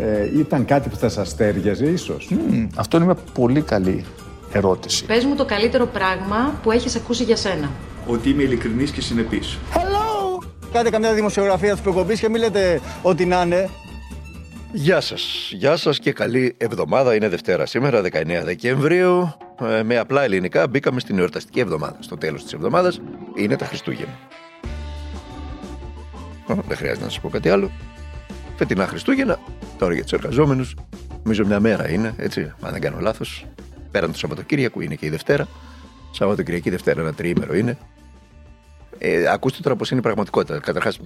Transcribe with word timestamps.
ε, 0.00 0.38
ήταν 0.38 0.64
κάτι 0.64 0.88
που 0.88 0.96
θα 0.96 1.08
σας 1.08 1.36
τέριαζε 1.36 1.84
ίσως. 1.86 2.30
Αυτό 2.76 2.96
είναι 2.96 3.06
μια 3.06 3.16
πολύ 3.32 3.60
καλή 3.60 4.04
ερώτηση. 4.52 5.04
Πες 5.04 5.24
μου 5.24 5.34
το 5.34 5.44
καλύτερο 5.44 5.86
πράγμα 5.86 6.58
που 6.62 6.70
έχεις 6.70 6.96
ακούσει 6.96 7.24
για 7.24 7.36
σένα. 7.36 7.70
Ότι 8.06 8.30
είμαι 8.30 8.42
ειλικρινής 8.42 8.90
και 8.90 9.00
συνεπής. 9.00 9.58
Κάντε 10.72 10.90
καμιά 10.90 11.14
δημοσιογραφία 11.14 11.74
τη 11.74 11.80
προκοπή 11.80 12.18
και 12.18 12.28
μην 12.28 12.40
λέτε 12.40 12.80
ότι 13.02 13.24
να 13.26 13.42
είναι. 13.42 13.68
Γεια 14.72 15.00
σας. 15.00 15.50
Γεια 15.52 15.76
σας 15.76 15.98
και 15.98 16.12
καλή 16.12 16.54
εβδομάδα. 16.58 17.14
Είναι 17.14 17.28
Δευτέρα 17.28 17.66
σήμερα, 17.66 18.00
19 18.00 18.42
Δεκεμβρίου. 18.44 19.32
Ε, 19.78 19.82
με 19.82 19.98
απλά 19.98 20.22
ελληνικά 20.22 20.68
μπήκαμε 20.68 21.00
στην 21.00 21.18
εορταστική 21.18 21.60
εβδομάδα. 21.60 21.96
Στο 22.00 22.16
τέλος 22.16 22.42
της 22.42 22.52
εβδομάδας 22.52 23.00
είναι 23.36 23.56
τα 23.56 23.66
Χριστούγεννα. 23.66 24.18
Ω, 26.46 26.54
δεν 26.54 26.76
χρειάζεται 26.76 27.04
να 27.04 27.10
σας 27.10 27.20
πω 27.20 27.28
κάτι 27.28 27.48
άλλο. 27.48 27.70
Φετινά 28.58 28.86
Χριστούγεννα, 28.86 29.38
τώρα 29.78 29.94
για 29.94 30.02
τους 30.02 30.12
εργαζόμενους, 30.12 30.74
νομίζω 31.22 31.46
μια 31.46 31.60
μέρα 31.60 31.90
είναι, 31.90 32.14
έτσι, 32.16 32.52
αν 32.60 32.72
δεν 32.72 32.80
κάνω 32.80 32.98
λάθος. 33.00 33.46
Πέραν 33.90 34.12
το 34.12 34.18
Σαββατοκύριακο 34.18 34.80
είναι 34.80 34.94
και 34.94 35.06
η 35.06 35.08
Δευτέρα. 35.08 35.48
Σαββατοκυριακή 36.10 36.70
Δευτέρα 36.70 37.00
ένα 37.00 37.14
τριήμερο 37.14 37.56
είναι. 37.56 37.78
Ε, 38.98 39.28
ακούστε 39.28 39.58
τώρα 39.62 39.76
πώς 39.76 39.90
είναι 39.90 40.00
η 40.00 40.02
πραγματικότητα. 40.02 40.58
Καταρχάς, 40.58 41.00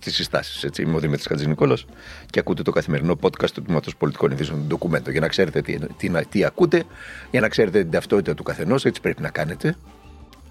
τις 0.00 0.14
συστάσεις. 0.14 0.78
Είμαι 0.78 0.96
ο 0.96 0.98
Δημήτρης 0.98 1.26
Χατζηνικόλας 1.26 1.84
και 2.30 2.38
ακούτε 2.38 2.62
το 2.62 2.70
καθημερινό 2.70 3.18
podcast 3.20 3.50
του 3.54 3.62
Τμήματος 3.62 3.96
Πολιτικών 3.96 4.30
Ειδήσεων 4.30 4.58
του 4.58 4.64
Ντοκουμέντο. 4.66 5.10
Για 5.10 5.20
να 5.20 5.28
ξέρετε 5.28 5.60
τι, 5.62 5.78
τι, 5.96 6.10
τι 6.28 6.44
ακούτε, 6.44 6.84
για 7.30 7.40
να 7.40 7.48
ξέρετε 7.48 7.82
την 7.82 7.90
ταυτότητα 7.90 8.34
του 8.34 8.42
καθενός, 8.42 8.84
έτσι 8.84 9.00
πρέπει 9.00 9.22
να 9.22 9.28
κάνετε. 9.28 9.76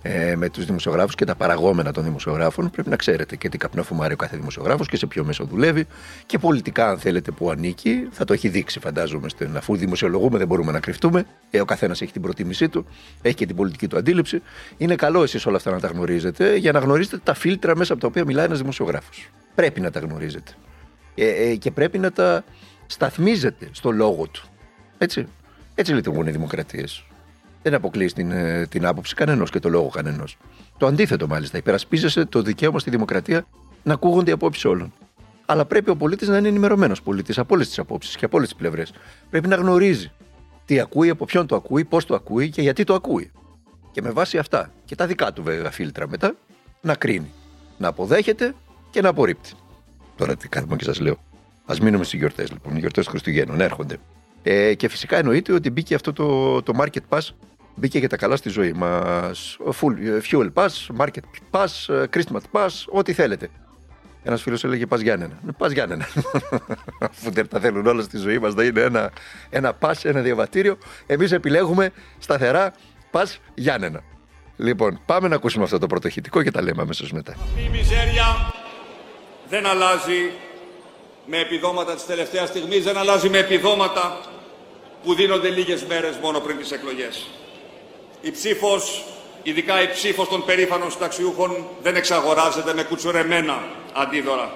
Ε, 0.05 0.35
με 0.35 0.49
τους 0.49 0.65
δημοσιογράφους 0.65 1.15
και 1.15 1.25
τα 1.25 1.35
παραγόμενα 1.35 1.91
των 1.91 2.03
δημοσιογράφων. 2.03 2.69
Πρέπει 2.69 2.89
να 2.89 2.95
ξέρετε 2.95 3.35
και 3.35 3.49
τι 3.49 3.57
καπνό 3.57 3.83
φουμάρει 3.83 4.13
ο 4.13 4.15
κάθε 4.15 4.37
δημοσιογράφος 4.37 4.87
και 4.87 4.97
σε 4.97 5.05
ποιο 5.05 5.23
μέσο 5.23 5.45
δουλεύει. 5.45 5.87
Και 6.25 6.37
πολιτικά, 6.37 6.89
αν 6.89 6.97
θέλετε, 6.97 7.31
που 7.31 7.49
ανήκει, 7.49 8.07
θα 8.11 8.25
το 8.25 8.33
έχει 8.33 8.47
δείξει, 8.47 8.79
φαντάζομαι. 8.79 9.29
Στην, 9.29 9.57
αφού 9.57 9.75
δημοσιολογούμε, 9.75 10.37
δεν 10.37 10.47
μπορούμε 10.47 10.71
να 10.71 10.79
κρυφτούμε. 10.79 11.25
Ε, 11.49 11.61
ο 11.61 11.65
καθένας 11.65 12.01
έχει 12.01 12.11
την 12.11 12.21
προτίμησή 12.21 12.69
του, 12.69 12.85
έχει 13.21 13.35
και 13.35 13.45
την 13.45 13.55
πολιτική 13.55 13.87
του 13.87 13.97
αντίληψη. 13.97 14.41
Είναι 14.77 14.95
καλό 14.95 15.23
εσείς 15.23 15.45
όλα 15.45 15.57
αυτά 15.57 15.71
να 15.71 15.79
τα 15.79 15.87
γνωρίζετε 15.87 16.55
για 16.55 16.71
να 16.71 16.79
γνωρίζετε 16.79 17.17
τα 17.23 17.33
φίλτρα 17.33 17.75
μέσα 17.75 17.93
από 17.93 18.01
τα 18.01 18.07
οποία 18.07 18.25
μιλάει 18.25 18.45
ένας 18.45 18.59
δημοσιογράφος. 18.59 19.29
Πρέπει 19.55 19.81
να 19.81 19.91
τα 19.91 19.99
γνωρίζετε. 19.99 20.51
Ε, 21.15 21.27
ε, 21.27 21.55
και 21.55 21.71
πρέπει 21.71 21.97
να 21.97 22.11
τα 22.11 22.43
σταθμίζετε 22.85 23.69
στο 23.71 23.91
λόγο 23.91 24.27
του. 24.27 24.43
Έτσι. 24.97 25.27
Έτσι 25.75 25.93
λειτουργούν 25.93 26.27
οι 26.27 26.31
δημοκρατίες. 26.31 27.05
Δεν 27.63 27.73
αποκλείεις 27.73 28.13
την, 28.13 28.31
ε, 28.31 28.65
την 28.67 28.85
άποψη 28.85 29.15
κανενό 29.15 29.43
και 29.43 29.59
το 29.59 29.69
λόγο 29.69 29.87
κανενό. 29.87 30.23
Το 30.77 30.87
αντίθετο, 30.87 31.27
μάλιστα. 31.27 31.57
Υπερασπίζεσαι 31.57 32.25
το 32.25 32.41
δικαίωμα 32.41 32.79
στη 32.79 32.89
δημοκρατία 32.89 33.45
να 33.83 33.93
ακούγονται 33.93 34.29
οι 34.29 34.33
απόψεις 34.33 34.65
όλων. 34.65 34.93
Αλλά 35.45 35.65
πρέπει 35.65 35.89
ο 35.89 35.95
πολίτης 35.95 36.27
να 36.27 36.37
είναι 36.37 36.47
ενημερωμένος 36.47 37.01
πολίτης 37.01 37.37
από 37.37 37.55
όλες 37.55 37.67
τις 37.67 37.79
απόψεις 37.79 38.15
και 38.15 38.25
από 38.25 38.37
όλες 38.37 38.49
τις 38.49 38.57
πλευρές. 38.57 38.93
Πρέπει 39.29 39.47
να 39.47 39.55
γνωρίζει 39.55 40.11
τι 40.65 40.79
ακούει, 40.79 41.09
από 41.09 41.25
ποιον 41.25 41.47
το 41.47 41.55
ακούει, 41.55 41.85
πώς 41.85 42.05
το 42.05 42.15
ακούει 42.15 42.49
και 42.49 42.61
γιατί 42.61 42.83
το 42.83 42.93
ακούει. 42.93 43.31
Και 43.91 44.01
με 44.01 44.09
βάση 44.11 44.37
αυτά 44.37 44.71
και 44.85 44.95
τα 44.95 45.07
δικά 45.07 45.33
του 45.33 45.43
βέβαια 45.43 45.71
φίλτρα 45.71 46.07
μετά 46.07 46.35
να 46.81 46.95
κρίνει. 46.95 47.31
Να 47.77 47.87
αποδέχεται 47.87 48.53
και 48.89 49.01
να 49.01 49.09
απορρίπτει. 49.09 49.51
Τώρα 50.15 50.35
τι 50.35 50.47
κάθομαι 50.47 50.75
και 50.75 50.83
σας 50.83 50.99
λέω. 50.99 51.17
Α 51.65 51.75
μείνουμε 51.81 52.03
στις 52.03 52.19
γιορτές 52.19 52.51
λοιπόν. 52.51 52.75
Οι 52.75 52.79
γιορτές 52.79 53.07
Χριστουγέννων 53.07 53.61
έρχονται. 53.61 53.97
Ε, 54.43 54.73
και 54.73 54.87
φυσικά 54.87 55.17
εννοείται 55.17 55.53
ότι 55.53 55.69
μπήκε 55.69 55.95
αυτό 55.95 56.13
το, 56.13 56.61
το 56.61 56.73
market 56.81 57.01
pass 57.09 57.29
μπήκε 57.75 57.99
για 57.99 58.09
τα 58.09 58.17
καλά 58.17 58.35
στη 58.35 58.49
ζωή 58.49 58.73
μας. 58.73 59.57
Full, 59.81 60.21
fuel 60.31 60.53
pass, 60.53 60.69
market 60.97 61.23
pass, 61.51 62.05
Christmas 62.09 62.41
pass, 62.51 62.69
ό,τι 62.89 63.13
θέλετε. 63.13 63.49
Ένας 64.23 64.41
φίλος 64.41 64.63
έλεγε 64.63 64.85
Πας 64.85 65.01
Γιάννενα. 65.01 65.39
Πας 65.57 65.71
Γιάννενα. 65.71 66.07
Αφού 67.09 67.31
δεν 67.31 67.47
τα 67.47 67.59
θέλουν 67.59 67.87
όλα 67.87 68.01
στη 68.01 68.17
ζωή 68.17 68.39
μας, 68.39 68.53
θα 68.53 68.63
είναι 68.63 68.81
ένα, 68.81 69.11
ένα 69.49 69.77
pass, 69.79 69.93
ένα 70.03 70.21
διαβατήριο. 70.21 70.77
Εμείς 71.05 71.31
επιλέγουμε 71.31 71.91
σταθερά 72.19 72.73
Πας 73.11 73.39
Γιάννενα. 73.53 74.03
Λοιπόν, 74.57 74.99
πάμε 75.05 75.27
να 75.27 75.35
ακούσουμε 75.35 75.63
αυτό 75.63 75.77
το 75.77 75.87
πρωτοχητικό 75.87 76.43
και 76.43 76.51
τα 76.51 76.61
λέμε 76.61 76.81
αμέσως 76.81 77.11
μετά. 77.11 77.35
Η 77.65 77.69
μιζέρια 77.69 78.53
δεν 79.49 79.65
αλλάζει 79.65 80.31
με 81.25 81.37
επιδόματα 81.37 81.93
της 81.93 82.05
τελευταίας 82.05 82.49
στιγμής, 82.49 82.83
δεν 82.83 82.97
αλλάζει 82.97 83.29
με 83.29 83.37
επιδόματα 83.37 84.19
που 85.03 85.13
δίνονται 85.13 85.49
λίγες 85.49 85.83
μέρες 85.85 86.17
μόνο 86.21 86.39
πριν 86.39 86.57
τις 86.57 86.71
εκλογές. 86.71 87.27
Η 88.25 88.31
ψήφος, 88.31 89.05
ειδικά 89.43 89.81
η 89.81 89.87
ψήφος 89.91 90.27
των 90.27 90.45
περήφανων 90.45 90.91
συνταξιούχων, 90.91 91.67
δεν 91.81 91.95
εξαγοράζεται 91.95 92.73
με 92.73 92.83
κουτσουρεμένα 92.83 93.63
αντίδωρα. 93.93 94.51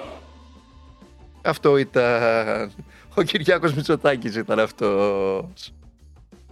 Αυτό 1.42 1.76
ήταν. 1.76 2.72
Ο 3.14 3.22
Κυριάκος 3.22 3.74
Μητσοτάκης 3.74 4.36
ήταν 4.36 4.58
αυτός. 4.58 5.72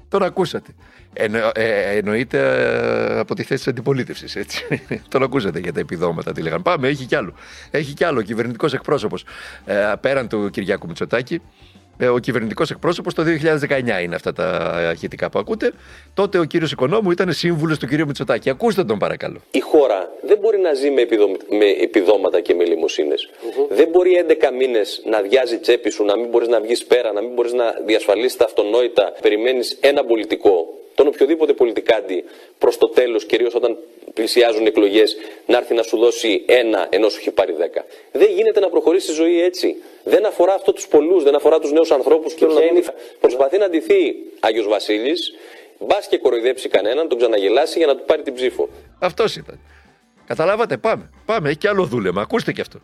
Τον 0.09 0.22
ακούσατε. 0.22 0.75
Εννο, 1.12 1.50
ε, 1.54 1.97
εννοείται 1.97 2.38
ε, 2.38 3.19
από 3.19 3.34
τη 3.34 3.43
θέση 3.43 3.59
της 3.62 3.69
αντιπολίτευσης. 3.69 4.37
Τον 5.09 5.22
ακούσατε 5.22 5.59
για 5.59 5.72
τα 5.72 5.81
επιδόματα, 5.81 6.33
τι 6.33 6.43
λέγανε. 6.43 6.62
Πάμε, 6.62 6.88
έχει 6.88 7.04
κι 7.04 7.15
άλλο. 7.15 7.34
Έχει 7.71 7.93
κι 7.93 8.04
άλλο. 8.04 8.19
Ο 8.19 8.22
κυβερνητικός 8.22 8.72
εκπρόσωπος 8.72 9.25
ε, 9.65 9.93
πέραν 10.00 10.28
του 10.28 10.50
Κυριάκου 10.50 10.87
Μητσοτάκη 10.87 11.34
ε, 11.34 11.41
ο 12.12 12.18
κυβερνητικός 12.18 12.70
εκπρόσωπος 12.70 13.14
το 13.14 13.22
2019 13.22 14.02
είναι 14.02 14.14
αυτά 14.14 14.32
τα 14.32 14.44
αρχιτικά 14.88 15.30
που 15.30 15.38
ακούτε. 15.38 15.72
Τότε 16.14 16.38
ο 16.38 16.44
κύριος 16.44 16.72
Οικονόμου 16.72 17.10
ήταν 17.10 17.32
σύμβουλος 17.32 17.78
του 17.78 17.86
κυρίου 17.86 18.06
Μητσοτάκη. 18.06 18.50
Ακούστε 18.50 18.84
τον 18.84 18.98
παρακαλώ. 18.98 19.40
Η 19.50 19.60
χώρα 19.60 20.10
δεν 20.22 20.38
μπορεί 20.38 20.58
να 20.58 20.72
ζει 20.74 20.90
με, 20.90 21.00
επιδο... 21.00 21.26
με 21.28 21.66
επιδόματα 21.82 22.40
και 22.40 22.54
με 22.54 22.64
λιμοσύνες. 22.64 23.30
Δεν 23.70 23.88
μπορεί 23.88 24.24
11 24.28 24.34
μήνες 24.58 25.02
να 25.04 25.20
διάζει 25.20 25.58
τσέπη 25.58 25.90
σου, 25.90 26.04
να 26.04 26.16
μην 26.16 26.28
μπορείς 26.28 26.48
να 26.48 26.60
βγεις 26.60 26.84
πέρα, 26.84 27.12
να 27.12 27.20
μην 27.20 27.30
μπορείς 27.34 27.52
να 27.52 27.64
διασφαλίσεις 27.86 28.36
τα 28.36 28.44
αυτονόητα. 28.44 29.12
Περιμένεις 29.22 29.78
ένα 29.80 30.04
πολιτικό, 30.04 30.66
τον 30.94 31.06
οποιοδήποτε 31.06 31.52
πολιτικάντη, 31.52 32.24
προς 32.58 32.78
το 32.78 32.88
τέλος, 32.88 33.24
κυρίως 33.24 33.54
όταν 33.54 33.76
πλησιάζουν 34.19 34.66
εκλογές, 34.66 35.16
να 35.47 35.56
έρθει 35.56 35.75
να 35.75 35.82
σου 35.82 35.97
δώσει 35.99 36.43
ένα 36.47 36.87
ενώ 36.91 37.09
σου 37.09 37.19
έχει 37.21 37.31
πάρει 37.31 37.53
δέκα. 37.53 37.84
Δεν 38.12 38.28
γίνεται 38.37 38.60
να 38.60 38.69
προχωρήσει 38.69 39.10
η 39.10 39.15
ζωή 39.15 39.43
έτσι. 39.43 39.77
Δεν 40.04 40.27
αφορά 40.27 40.54
αυτό 40.54 40.72
τους 40.72 40.87
πολλούς, 40.87 41.22
δεν 41.22 41.34
αφορά 41.34 41.59
τους 41.59 41.72
νέους 41.72 41.91
ανθρώπους. 41.91 42.34
Και 42.34 42.47
ποια 42.47 42.65
είναι... 42.65 42.82
Προσπαθεί 43.21 43.59
να 43.59 43.69
ντυθεί 43.69 44.15
Άγιος 44.41 44.69
Βασίλης, 44.69 45.32
μπας 45.78 46.07
και 46.09 46.18
κοροϊδέψει 46.18 46.68
κανέναν, 46.68 47.09
τον 47.09 47.18
ξαναγελάσει 47.18 47.78
για 47.78 47.86
να 47.86 47.97
του 47.97 48.04
πάρει 48.07 48.22
την 48.22 48.34
ψήφο. 48.34 48.68
Αυτός 48.98 49.36
ήταν. 49.36 49.60
Καταλάβατε, 50.27 50.77
πάμε. 50.77 51.10
Πάμε, 51.24 51.48
έχει 51.48 51.59
και 51.59 51.69
άλλο 51.69 51.84
δούλεμα. 51.84 52.21
Ακούστε 52.21 52.53
και 52.53 52.60
αυτό. 52.60 52.80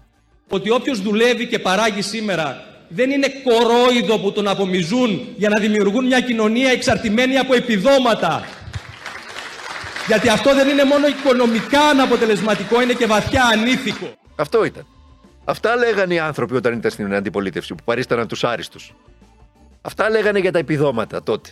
Ότι 0.49 0.71
όποιος 0.71 1.01
δουλεύει 1.01 1.47
και 1.47 1.59
παράγει 1.59 2.03
σήμερα 2.03 2.67
δεν 2.89 3.11
είναι 3.11 3.29
κορόιδο 3.45 4.19
που 4.19 4.33
τον 4.33 4.49
απομιζούν 4.49 5.35
για 5.37 5.49
να 5.49 5.59
δημιουργούν 5.59 6.07
μια 6.07 6.21
κοινωνία 6.21 6.71
εξαρτημένη 6.71 7.39
από 7.39 7.55
επιδόματα. 7.55 8.47
Γιατί 10.07 10.29
αυτό 10.29 10.55
δεν 10.55 10.69
είναι 10.69 10.85
μόνο 10.85 11.07
οικονομικά 11.07 11.81
αναποτελεσματικό, 11.81 12.83
είναι 12.83 12.93
και 12.93 13.07
βαθιά 13.07 13.45
ανήθικο. 13.45 14.15
Αυτό 14.37 14.65
ήταν. 14.65 14.87
Αυτά 15.45 15.77
λέγανε 15.77 16.15
οι 16.15 16.19
άνθρωποι 16.19 16.55
όταν 16.55 16.73
ήταν 16.73 16.91
στην 16.91 17.15
αντιπολίτευση 17.15 17.75
που 17.75 17.85
παρίσταναν 17.85 18.29
τους 18.29 18.45
άριστους. 18.45 18.95
Αυτά 19.83 20.11
λέγανε 20.11 20.39
για 20.39 20.53
τα 20.53 20.59
επιδόματα 20.59 21.23
τότε. 21.23 21.51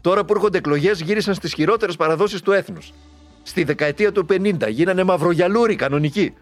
Τώρα 0.00 0.24
που 0.24 0.32
έρχονται 0.32 0.58
εκλογές, 0.58 1.00
γύρισαν 1.00 1.34
στις 1.34 1.54
χειρότερες 1.54 1.96
παραδόσεις 1.96 2.40
του 2.40 2.52
έθνους. 2.52 2.92
Στη 3.42 3.64
δεκαετία 3.64 4.12
του 4.12 4.26
50 4.30 4.68
γίνανε 4.68 5.04
μαυρογιαλούροι 5.04 5.76
κανονικοί. 5.76 6.34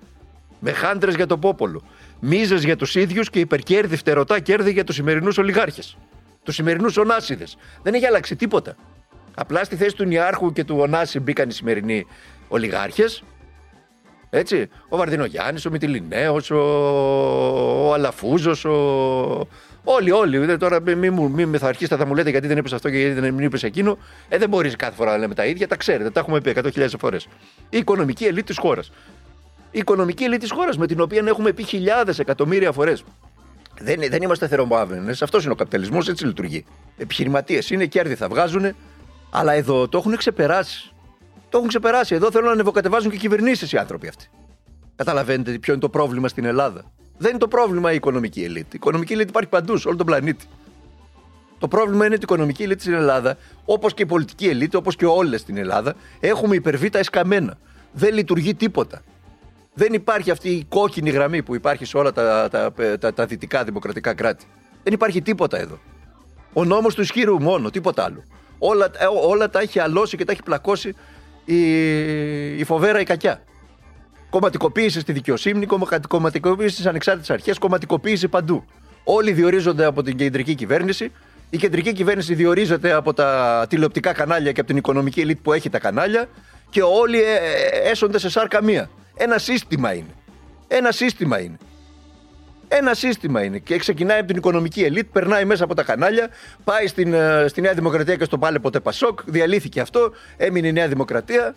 Με 0.61 0.73
χάντρες 0.73 1.14
για 1.14 1.26
το 1.26 1.38
πόπολο. 1.38 1.82
Μίζες 2.20 2.64
για 2.64 2.76
τους 2.76 2.94
ίδιους 2.94 3.31
και 3.31 3.41
υπερκέρδη, 3.41 3.97
φτερωτά 3.97 4.41
κέρδη 4.41 4.73
για 4.73 4.85
τους 4.85 4.94
σημερινούς 4.94 5.38
ολιγάρχες. 5.38 5.97
Τους 6.43 6.55
σημερινούς 6.55 6.97
ονάσιδες. 6.97 7.56
Δεν 7.82 7.94
έχει 7.94 8.06
αλλάξει 8.06 8.37
τίποτα. 8.37 8.76
Απλά 9.35 9.65
στη 9.65 9.77
θέση 9.77 9.97
του 9.97 10.05
Νιάρχου 10.05 10.53
και 10.53 10.65
του 10.65 10.77
Ωνάση 10.79 11.21
μπήκαν 11.21 11.49
οι 11.49 11.53
σημερινοί 11.53 12.06
ολιγάρχες. 12.49 13.23
Έτσι. 14.31 14.69
Ο 14.88 14.97
Βαρδινογιάννης, 14.97 15.67
ο 15.67 15.71
Μητυλινέος, 15.71 16.50
ο, 16.50 16.59
ο 17.88 17.93
Αλαφούζος, 17.93 18.65
ο... 18.65 19.49
Όλοι, 19.85 20.11
όλοι. 20.11 20.38
Δεν, 20.38 20.59
τώρα 20.59 20.81
μην 20.81 20.99
μη, 20.99 21.11
μη, 21.11 21.47
μη 21.47 21.59
θα 21.59 21.69
αρχίσετε 21.69 21.97
θα 21.97 22.06
μου 22.06 22.15
λέτε 22.15 22.31
γιατί 22.31 22.47
δεν 22.47 22.56
είπες 22.56 22.73
αυτό 22.73 22.91
και 22.91 22.99
γιατί 22.99 23.21
δεν 23.21 23.38
είπες 23.38 23.62
εκείνο. 23.62 23.99
Ε, 24.29 24.38
δεν 24.38 24.49
μπορείς 24.49 24.77
κάθε 24.77 24.94
φορά 24.94 25.11
να 25.11 25.19
λέμε 25.19 25.35
τα 25.35 25.47
ίδια. 25.47 25.69
Τα 25.69 25.76
ξέρετε, 25.76 26.11
τα 26.11 26.21
έχουμε 26.21 26.41
πει 26.41 26.53
100.000 26.56 26.88
φορές. 26.99 27.29
Η 27.71 27.79
οικονομική 27.79 28.25
ελίτ 28.25 28.47
της 28.47 28.59
χώρας. 28.59 28.93
Η 29.71 29.79
οικονομική 29.79 30.25
ελίτ 30.25 30.41
της 30.41 30.50
χώρας 30.50 30.76
με 30.76 30.87
την 30.87 31.00
οποία 31.00 31.23
έχουμε 31.26 31.53
πει 31.53 31.62
χιλιάδες 31.62 32.19
εκατομμύρια 32.19 32.73
φορές. 32.73 33.05
Δεν, 33.81 34.00
δεν 34.11 34.23
είμαστε 34.23 34.49
θερομάβαινε. 34.49 35.11
Αυτός 35.11 35.43
είναι 35.43 35.53
ο 35.53 35.56
καπιταλισμός, 35.56 36.09
έτσι 36.09 36.26
λειτουργεί. 36.26 36.65
Επιχειρηματίες 36.97 37.71
είναι, 37.71 37.87
κέρδη 37.87 38.15
θα 38.15 38.29
βγάζουν, 38.29 38.75
αλλά 39.31 39.53
εδώ 39.53 39.88
το 39.88 39.99
έχουν 39.99 40.17
ξεπεράσει. 40.17 40.93
Το 41.49 41.56
έχουν 41.56 41.69
ξεπεράσει. 41.69 42.15
Εδώ 42.15 42.31
θέλουν 42.31 42.47
να 42.47 42.53
ανεβοκατεβάζουν 42.53 43.11
και 43.11 43.17
κυβερνήσεις 43.17 43.73
οι 43.73 43.77
άνθρωποι 43.77 44.09
αυτοί. 44.09 44.31
Καταλαβαίνετε 44.97 45.59
ποιο 45.59 45.73
είναι 45.73 45.82
το 45.82 45.88
πρόβλημα 45.88 46.29
στην 46.29 46.44
Ελλάδα. 46.44 46.85
Δεν 47.19 47.31
είναι 47.31 47.38
το 47.38 47.49
πρόβλημα 47.49 47.93
η 47.93 47.94
οικονομική 47.94 48.43
ελίτ. 48.43 48.67
Η 48.67 48.71
οικονομική 48.73 49.12
ελίτ 49.12 49.29
υπάρχει 49.29 49.49
παντού, 49.49 49.77
σε 49.77 49.88
όλο 49.88 49.97
τον 49.97 50.06
πλανήτη. 50.06 50.47
Το 51.59 51.69
πρόβλημα 51.69 52.05
είναι 52.05 52.15
ότι 52.15 52.23
η 52.23 52.27
οικονομική 52.31 52.62
ελίτ 52.62 52.81
στην 52.81 52.93
Ελλάδα, 52.93 53.37
όπως 53.65 53.94
και 53.94 54.03
η 54.03 54.06
πολιτική 54.06 54.49
ελίτ, 54.49 54.75
όπως 54.75 54.97
και 54.97 55.06
όλες 55.06 55.41
στην 55.41 55.56
Ελλάδα, 55.56 55.94
έχουμε 56.21 56.55
υπερβεί 56.55 56.91
τα 56.91 56.99
εσκαμμένα. 56.99 57.59
Δεν 57.93 58.15
λειτουργεί 58.15 58.55
τίποτα. 58.55 59.03
Δεν 59.75 59.93
υπάρχει 59.93 60.31
αυτή 60.31 60.49
η 60.49 60.65
κόκκινη 60.69 61.11
γραμμή 61.11 61.43
που 61.43 61.55
υπάρχει 61.55 61.85
σε 61.85 61.97
όλα 61.97 62.12
τα, 62.12 62.49
τα, 62.49 62.73
τα, 62.99 63.12
τα 63.12 63.26
δυτικά 63.26 63.65
δημοκρατικά 63.65 64.15
κράτη. 64.15 64.44
Δεν 64.83 64.93
υπάρχει 64.93 65.23
τίποτα 65.23 65.59
εδώ. 65.59 65.79
Ο 66.53 66.65
νόμος 66.65 66.94
του 66.94 67.00
ισχύρου 67.00 67.43
μόνο, 67.43 67.71
τίποτα 67.71 68.05
άλλο. 68.05 68.25
Όλα, 68.62 68.91
ε, 68.99 69.05
όλα 69.29 69.51
τα 69.51 69.61
έχει 69.61 69.79
αλώσει 69.79 70.17
και 70.17 70.25
τα 70.25 70.33
έχει 70.33 70.43
πλακώσει 70.43 70.95
η, 71.45 71.59
η 72.59 72.65
φοβέρα 72.65 73.01
η 73.01 73.05
κακιά. 73.05 73.43
Κομματικοποίησης 74.31 75.03
στη 75.03 75.12
δικαιοσύνη, 75.12 75.67
κομματικοποίησης 76.09 76.73
στις 76.73 76.87
ανεξάρτητες 76.87 77.31
αρχές, 77.31 77.59
κομματικοποίηση 77.59 78.29
παντού. 78.29 78.65
Όλοι 79.05 79.33
διορίζονται 79.33 79.85
από 79.85 80.03
την 80.03 80.17
κεντρική 80.17 80.55
κυβέρνηση. 80.55 81.12
Η 81.51 81.57
κεντρική 81.57 81.93
κυβέρνηση 81.93 82.35
διορίζεται 82.35 82.93
από 82.93 83.15
τα 83.15 83.67
τηλεοπτικά 83.69 84.12
κανάλια 84.12 84.53
και 84.53 84.61
από 84.61 84.69
την 84.69 84.79
οικονομική 84.79 85.21
ελίτ 85.21 85.39
που 85.43 85.53
έχει 85.53 85.69
τα 85.69 85.79
κανάλια 85.79 86.29
και 86.71 86.83
όλοι 86.83 87.23
ε, 87.23 87.35
ε, 87.35 87.91
έσονται 87.91 88.19
σε 88.19 88.31
σάρκα 88.31 88.62
μία. 88.62 88.91
Ένα 89.17 89.39
σύστημα 89.39 89.95
είναι. 89.95 90.15
Ένα 90.69 90.93
σύστημα 90.93 91.41
είναι. 91.41 91.57
Ένα 92.72 92.94
σύστημα 92.94 93.44
είναι. 93.44 93.58
Και 93.58 93.78
ξεκινάει 93.78 94.19
από 94.19 94.26
την 94.26 94.37
οικονομική 94.37 94.82
ελίτ, 94.82 95.08
περνάει 95.12 95.44
μέσα 95.44 95.64
από 95.64 95.75
τα 95.75 95.82
κανάλια, 95.82 96.28
πάει 96.64 96.87
στην, 96.87 97.12
ε, 97.12 97.44
στη 97.49 97.61
Νέα 97.61 97.75
Δημοκρατία 97.75 98.17
και 98.17 98.25
στο 98.25 98.38
πάλε 98.38 98.58
ποτέ 98.58 98.81
Πασόκ, 98.81 99.20
διαλύθηκε 99.25 99.81
αυτό, 99.81 100.12
έμεινε 100.37 100.69
η 100.69 100.72
Νέα 100.72 100.88
Δημοκρατία, 100.88 101.55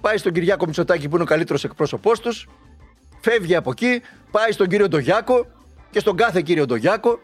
πάει 0.00 0.16
στον 0.16 0.32
Κυριάκο 0.32 0.66
Μητσοτάκη 0.66 1.08
που 1.08 1.14
είναι 1.14 1.24
ο 1.24 1.26
καλύτερος 1.26 1.64
εκπρόσωπός 1.64 2.20
τους, 2.20 2.48
φεύγει 3.20 3.56
από 3.56 3.70
εκεί, 3.70 4.02
πάει 4.30 4.52
στον 4.52 4.68
κύριο 4.68 4.88
Ντογιάκο 4.88 5.46
και 5.90 5.98
στον 5.98 6.16
κάθε 6.16 6.42
κύριο 6.42 6.66
Ντογιάκο 6.66 7.20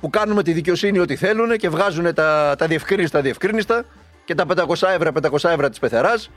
που 0.00 0.10
κάνουμε 0.10 0.42
τη 0.42 0.52
δικαιοσύνη 0.52 0.98
ό,τι 0.98 1.16
θέλουν 1.16 1.56
και 1.56 1.68
βγάζουν 1.68 2.14
τα, 2.14 2.54
τα 2.58 2.66
διευκρίνηστα 2.66 3.20
διευκρίνηστα 3.20 3.84
και 4.24 4.34
τα 4.34 4.46
500 4.48 4.88
ευρώ 4.88 5.10
500 5.22 5.50
ευρώ 5.50 5.68
της 5.68 5.78
πεθεράς 5.78 6.30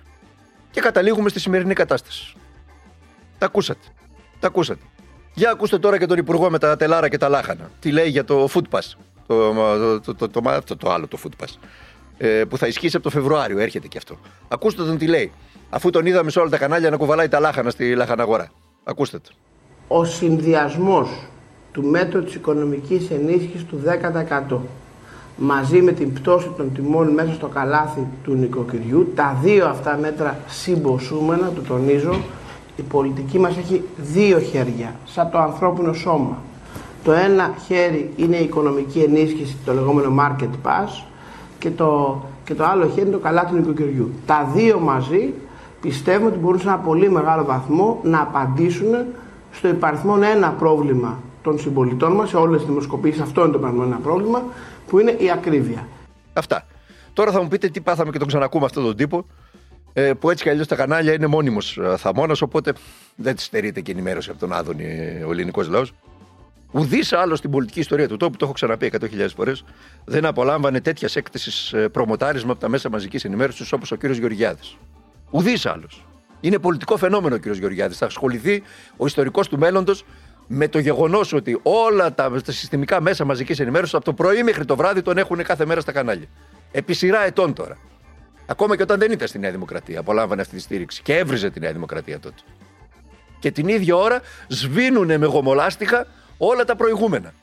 και 0.71 0.81
καταλήγουμε 0.81 1.29
στη 1.29 1.39
σημερινή 1.39 1.73
κατάσταση. 1.73 2.35
Τα 3.37 3.45
ακούσατε. 3.45 3.87
Τα 4.39 4.47
ακούσατε. 4.47 4.81
Για 5.33 5.51
ακούστε 5.51 5.79
τώρα 5.79 5.97
και 5.97 6.05
τον 6.05 6.17
Υπουργό 6.17 6.49
με 6.49 6.59
τα 6.59 6.77
τελάρα 6.77 7.09
και 7.09 7.17
τα 7.17 7.29
λάχανα. 7.29 7.69
Τι 7.79 7.91
λέει 7.91 8.09
για 8.09 8.23
το 8.23 8.49
food 8.53 8.77
pass. 8.77 8.93
Το, 9.27 9.53
το, 9.99 10.15
το, 10.15 10.27
το, 10.29 10.61
το, 10.65 10.75
το 10.75 10.91
άλλο 10.91 11.07
το 11.07 11.17
food 11.23 11.43
pass. 11.43 11.53
Ε, 12.17 12.43
που 12.49 12.57
θα 12.57 12.67
ισχύσει 12.67 12.95
από 12.95 13.05
το 13.05 13.09
Φεβρουάριο. 13.09 13.59
Έρχεται 13.59 13.87
και 13.87 13.97
αυτό. 13.97 14.17
Ακούστε 14.47 14.83
τον 14.83 14.97
τι 14.97 15.07
λέει. 15.07 15.31
Αφού 15.69 15.89
τον 15.89 16.05
είδαμε 16.05 16.31
σε 16.31 16.39
όλα 16.39 16.49
τα 16.49 16.57
κανάλια 16.57 16.89
να 16.89 16.97
κουβαλάει 16.97 17.27
τα 17.27 17.39
λάχανα 17.39 17.69
στη 17.69 17.95
λαχαναγορά. 17.95 18.51
Ακούστε 18.83 19.19
το. 19.19 19.29
Ο 19.87 20.05
συνδυασμός 20.05 21.09
του 21.71 21.83
μέτρου 21.83 22.23
της 22.23 22.35
οικονομικής 22.35 23.09
ενίσχυσης 23.09 23.65
του 23.65 23.81
10% 24.51 24.57
μαζί 25.37 25.81
με 25.81 25.91
την 25.91 26.13
πτώση 26.13 26.51
των 26.57 26.73
τιμών 26.73 27.07
μέσα 27.07 27.33
στο 27.33 27.47
καλάθι 27.47 28.07
του 28.23 28.33
νοικοκυριού, 28.33 29.11
τα 29.15 29.37
δύο 29.41 29.67
αυτά 29.67 29.97
μέτρα 29.97 30.39
συμποσούμενα, 30.47 31.51
το 31.55 31.61
τονίζω, 31.61 32.21
η 32.81 32.83
πολιτική 32.89 33.39
μας 33.39 33.57
έχει 33.57 33.83
δύο 33.97 34.39
χέρια, 34.39 34.95
σαν 35.05 35.29
το 35.31 35.37
ανθρώπινο 35.37 35.93
σώμα. 35.93 36.37
Το 37.03 37.11
ένα 37.11 37.53
χέρι 37.65 38.13
είναι 38.15 38.35
η 38.35 38.43
οικονομική 38.43 38.99
ενίσχυση, 38.99 39.57
το 39.65 39.73
λεγόμενο 39.73 40.15
market 40.19 40.49
pass, 40.67 41.03
και 41.59 41.69
το, 41.69 42.21
και 42.43 42.53
το 42.53 42.65
άλλο 42.65 42.87
χέρι 42.87 43.01
είναι 43.01 43.15
το 43.15 43.19
καλάθι 43.19 43.49
του 43.49 43.55
νοικοκυριού. 43.55 44.11
Τα 44.25 44.51
δύο 44.53 44.79
μαζί 44.79 45.33
πιστεύουμε 45.81 46.29
ότι 46.29 46.37
μπορούν 46.37 46.59
σε 46.59 46.67
ένα 46.67 46.77
πολύ 46.77 47.09
μεγάλο 47.09 47.45
βαθμό 47.45 47.99
να 48.03 48.21
απαντήσουν 48.21 48.95
στο 49.51 49.67
υπαριθμό 49.67 50.17
ένα 50.33 50.49
πρόβλημα 50.51 51.19
των 51.43 51.59
συμπολιτών 51.59 52.11
μας, 52.11 52.29
σε 52.29 52.37
όλες 52.37 52.59
τις 52.59 52.69
δημοσκοπήσεις, 52.69 53.21
αυτό 53.21 53.41
είναι 53.41 53.51
το 53.51 53.57
υπαριθμό 53.57 53.83
ένα 53.85 53.99
πρόβλημα, 54.03 54.43
που 54.87 54.99
είναι 54.99 55.11
η 55.11 55.31
ακρίβεια. 55.31 55.87
Αυτά. 56.33 56.65
Τώρα 57.13 57.31
θα 57.31 57.41
μου 57.41 57.47
πείτε 57.47 57.67
τι 57.67 57.81
πάθαμε 57.81 58.11
και 58.11 58.17
τον 58.17 58.27
ξανακούμε 58.27 58.65
αυτόν 58.65 58.83
τον 58.83 58.95
τύπο, 58.95 59.25
ε, 59.93 60.13
που 60.13 60.29
έτσι 60.29 60.43
κι 60.43 60.49
αλλιώς 60.49 60.67
τα 60.67 60.75
κανάλια 60.75 61.13
είναι 61.13 61.27
μόνιμος 61.27 61.77
ε, 61.77 61.97
θαμώνας, 61.97 62.41
οπότε 62.41 62.73
δεν 63.15 63.35
της 63.35 63.45
στερείται 63.45 63.81
και 63.81 63.91
ενημέρωση 63.91 64.29
από 64.29 64.39
τον 64.39 64.53
Άδωνη 64.53 64.83
ε, 64.83 65.23
ο 65.23 65.31
ελληνικός 65.31 65.67
λαός. 65.67 65.93
Ουδής 66.71 67.13
άλλο 67.13 67.35
στην 67.35 67.51
πολιτική 67.51 67.79
ιστορία 67.79 68.07
του 68.07 68.17
τόπου, 68.17 68.37
το 68.37 68.45
έχω 68.45 68.53
ξαναπεί 68.53 68.91
100.000 68.99 69.27
φορές, 69.35 69.63
δεν 70.05 70.25
απολάμβανε 70.25 70.81
τέτοιας 70.81 71.15
έκθεσης 71.15 71.75
προμοτάρισμα 71.91 72.51
από 72.51 72.59
τα 72.59 72.69
μέσα 72.69 72.89
μαζικής 72.89 73.25
ενημέρωσης 73.25 73.71
όπως 73.71 73.91
ο 73.91 73.95
κύριος 73.95 74.17
Γεωργιάδης. 74.17 74.77
Ουδής 75.31 75.65
άλλος. 75.65 76.05
Είναι 76.39 76.59
πολιτικό 76.59 76.97
φαινόμενο 76.97 77.35
ο 77.35 77.37
κύριος 77.37 77.57
Γεωργιάδης. 77.57 77.97
Θα 77.97 78.05
ασχοληθεί 78.05 78.63
ο 78.97 79.05
ιστορικός 79.05 79.47
του 79.47 79.57
μέλλοντος 79.57 80.05
με 80.47 80.67
το 80.67 80.79
γεγονός 80.79 81.33
ότι 81.33 81.59
όλα 81.63 82.13
τα, 82.13 82.41
τα 82.45 82.51
συστημικά 82.51 83.01
μέσα 83.01 83.25
μαζικής 83.25 83.59
ενημέρωσης 83.59 83.93
από 83.93 84.05
το 84.05 84.13
πρωί 84.13 84.43
μέχρι 84.43 84.65
το 84.65 84.75
βράδυ 84.75 85.01
τον 85.01 85.17
έχουν 85.17 85.43
κάθε 85.43 85.65
μέρα 85.65 85.81
στα 85.81 85.91
κανάλια. 85.91 86.27
Επί 86.71 86.93
σειρά 86.93 87.25
ετών 87.25 87.53
τώρα. 87.53 87.77
Ακόμα 88.51 88.75
και 88.75 88.81
όταν 88.81 88.99
δεν 88.99 89.11
ήταν 89.11 89.27
στη 89.27 89.39
Νέα 89.39 89.51
Δημοκρατία, 89.51 89.99
απολάμβανε 89.99 90.41
αυτή 90.41 90.55
τη 90.55 90.61
στήριξη 90.61 91.01
και 91.01 91.17
έβριζε 91.17 91.49
τη 91.49 91.59
Νέα 91.59 91.71
Δημοκρατία 91.71 92.19
τότε. 92.19 92.41
Και 93.39 93.51
την 93.51 93.67
ίδια 93.67 93.95
ώρα 93.95 94.21
σβήνουν 94.47 95.17
με 95.17 95.25
γομολάστιχα 95.25 96.07
όλα 96.37 96.63
τα 96.63 96.75
προηγούμενα. 96.75 97.33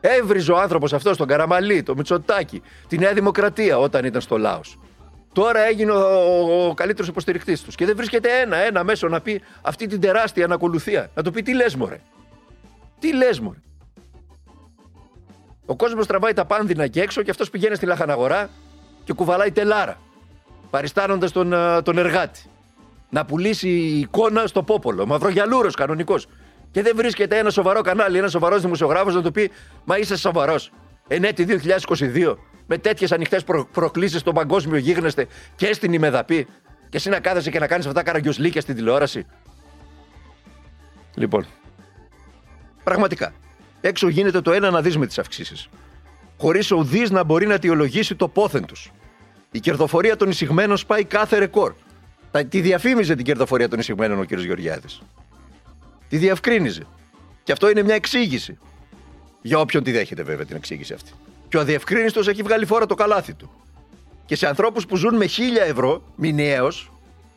Έβριζε 0.00 0.52
ο 0.52 0.58
άνθρωπος 0.58 0.92
αυτός 0.92 1.16
τον 1.16 1.26
Καραμαλή, 1.26 1.82
το 1.82 1.94
Μητσοτάκι, 1.94 2.62
τη 2.88 2.98
Νέα 2.98 3.12
Δημοκρατία 3.12 3.78
όταν 3.78 4.04
ήταν 4.04 4.20
στο 4.20 4.38
λαό. 4.38 4.60
Τώρα 5.32 5.60
έγινε 5.60 5.90
ο, 5.90 5.98
ο, 5.98 6.66
ο 6.68 6.74
καλύτερος 6.74 7.08
υποστηρικτής 7.08 7.62
τους. 7.62 7.74
Και 7.74 7.86
δεν 7.86 7.96
βρίσκεται 7.96 8.40
ένα-ένα 8.40 8.84
μέσο 8.84 9.08
να 9.08 9.20
πει 9.20 9.42
αυτή 9.62 9.86
την 9.86 10.00
τεράστια 10.00 10.44
ανακολουθία. 10.44 11.10
Να 11.14 11.22
του 11.22 11.30
πει 11.30 11.42
τι 11.42 11.54
λες, 11.54 11.74
Μωρέ; 11.76 12.00
Τι 12.98 13.14
λες, 13.14 13.40
Μωρέ; 13.40 13.58
Ο 15.66 15.76
κόσμος 15.76 16.06
τραβάει 16.06 16.32
τα 16.32 16.44
πάνδυνα 16.44 16.86
και 16.86 17.00
έξω 17.00 17.22
και 17.22 17.30
αυτός 17.30 17.50
πηγαίνει 17.50 17.74
στη 17.74 17.86
λαχαναγορά 17.86 18.50
και 19.04 19.12
κουβαλάει 19.12 19.50
τελάρα. 19.52 19.96
Παριστάνοντας 20.70 21.32
τον, 21.32 21.54
τον 21.82 21.98
εργάτη. 21.98 22.42
Να 23.10 23.24
πουλήσει 23.24 23.68
εικόνα 23.68 24.46
στο 24.46 24.62
πόπολο. 24.62 25.06
Μαυρογιαλούρος 25.06 25.74
κανονικός. 25.74 26.26
Και 26.70 26.82
δεν 26.82 26.96
βρίσκεται 26.96 27.38
ένα 27.38 27.50
σοβαρό 27.50 27.80
κανάλι, 27.80 28.18
ένα 28.18 28.28
σοβαρός 28.28 28.60
δημοσιογράφος 28.60 29.14
να 29.14 29.22
του 29.22 29.30
πει 29.32 29.50
Μα 29.84 29.98
είσαι 29.98 30.16
σοβαρός. 30.16 30.70
Ενέτη 31.08 31.44
2022 31.44 32.34
με 32.66 32.78
τέτοιες 32.78 33.12
ανοιχτές 33.12 33.44
προ- 33.44 33.68
προκλήσεις 33.72 34.20
στον 34.20 34.34
παγκόσμιο 34.34 34.76
γίγνεσθε 34.76 35.26
και 35.56 35.72
στην 35.72 35.92
ημεδαπή. 35.92 36.46
Και 36.88 36.96
εσύ 36.96 37.08
να 37.08 37.20
κάθεσαι 37.20 37.50
και 37.50 37.58
να 37.58 37.66
κάνεις 37.66 37.86
αυτά 37.86 38.02
καραγκιοσλίκια 38.02 38.60
στην 38.60 38.74
τηλεόραση. 38.74 39.26
Λοιπόν. 41.14 41.46
Πραγματικά. 42.84 43.32
Έξω 43.80 44.08
γίνεται 44.08 44.40
το 44.40 44.52
ένα 44.52 44.70
να 44.70 44.80
δεις 44.82 44.96
με 44.98 45.06
τις 45.06 45.18
αυξήσεις. 45.18 45.68
Χωρίς 46.38 46.70
ο 46.70 46.76
ουδή 46.76 47.12
να 47.12 47.24
μπορεί 47.24 47.46
να 47.46 47.54
αιτιολογήσει 47.54 48.14
το 48.14 48.28
πόθεν 48.28 48.64
τους. 48.64 48.92
Η 49.50 49.60
κερδοφορία 49.60 50.16
των 50.16 50.28
εισηγμένων 50.28 50.76
σπάει 50.76 51.04
κάθε 51.04 51.38
ρεκόρ. 51.38 51.74
Τα, 52.30 52.44
τη 52.44 52.60
διαφήμιζε 52.60 53.14
την 53.14 53.24
κερδοφορία 53.24 53.68
των 53.68 53.78
εισηγμένων 53.78 54.20
ο 54.20 54.24
κ. 54.24 54.32
Γεωργιάδης. 54.32 55.02
Τη 56.08 56.16
διευκρίνιζε. 56.16 56.86
Και 57.42 57.52
αυτό 57.52 57.70
είναι 57.70 57.82
μια 57.82 57.94
εξήγηση. 57.94 58.58
Για 59.42 59.58
όποιον 59.58 59.82
τη 59.82 59.92
δέχεται 59.92 60.22
βέβαια 60.22 60.44
την 60.44 60.56
εξήγηση 60.56 60.92
αυτή. 60.92 61.10
Και 61.48 61.56
ο 61.56 61.60
αδιευκρίνιστος 61.60 62.28
έχει 62.28 62.42
βγάλει 62.42 62.66
φόρα 62.66 62.86
το 62.86 62.94
καλάθι 62.94 63.34
του. 63.34 63.50
Και 64.26 64.36
σε 64.36 64.46
ανθρώπους 64.46 64.86
που 64.86 64.96
ζουν 64.96 65.16
με 65.16 65.24
1000 65.24 65.30
ευρώ 65.68 66.02
μηνιαίως, 66.16 66.92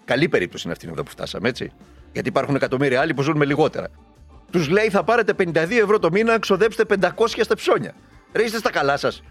καλή 0.06 0.30
περίπτωση 0.30 0.63
είναι 0.66 0.74
αυτή 0.74 0.88
εδώ 0.92 1.04
που 1.04 1.12
φτάσαμε, 1.12 1.50
έτσι. 1.50 1.72
Γιατί 2.13 2.30
υπάρχουν 2.30 2.56
εκατομμύρια 2.56 3.01
άλλοι 3.01 3.13
που 3.13 3.22
ζουν 3.22 3.38
με 3.38 3.46
λιγότερα. 3.46 3.88
Τους 4.51 4.70
λέει 4.70 4.89
θα 4.89 5.04
πάρετε 5.04 5.34
52 5.38 5.54
ευρώ 5.54 6.00
το 6.00 6.12
μήνα, 6.12 6.39
ξοδέψτε 6.39 6.84
500 7.01 7.10
στα 7.42 7.56
ψώνια. 7.56 7.94
Ρε 8.38 8.44
είστε 8.44 8.58
στα 8.58 8.72
καλά 8.72 8.98
σας. 8.98 9.24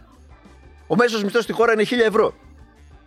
Ο 0.86 0.96
μέσος 0.96 1.22
μισθός 1.22 1.42
στη 1.42 1.52
χώρα 1.52 1.72
είναι 1.72 1.82
1000 1.82 2.06
ευρώ. 2.06 2.34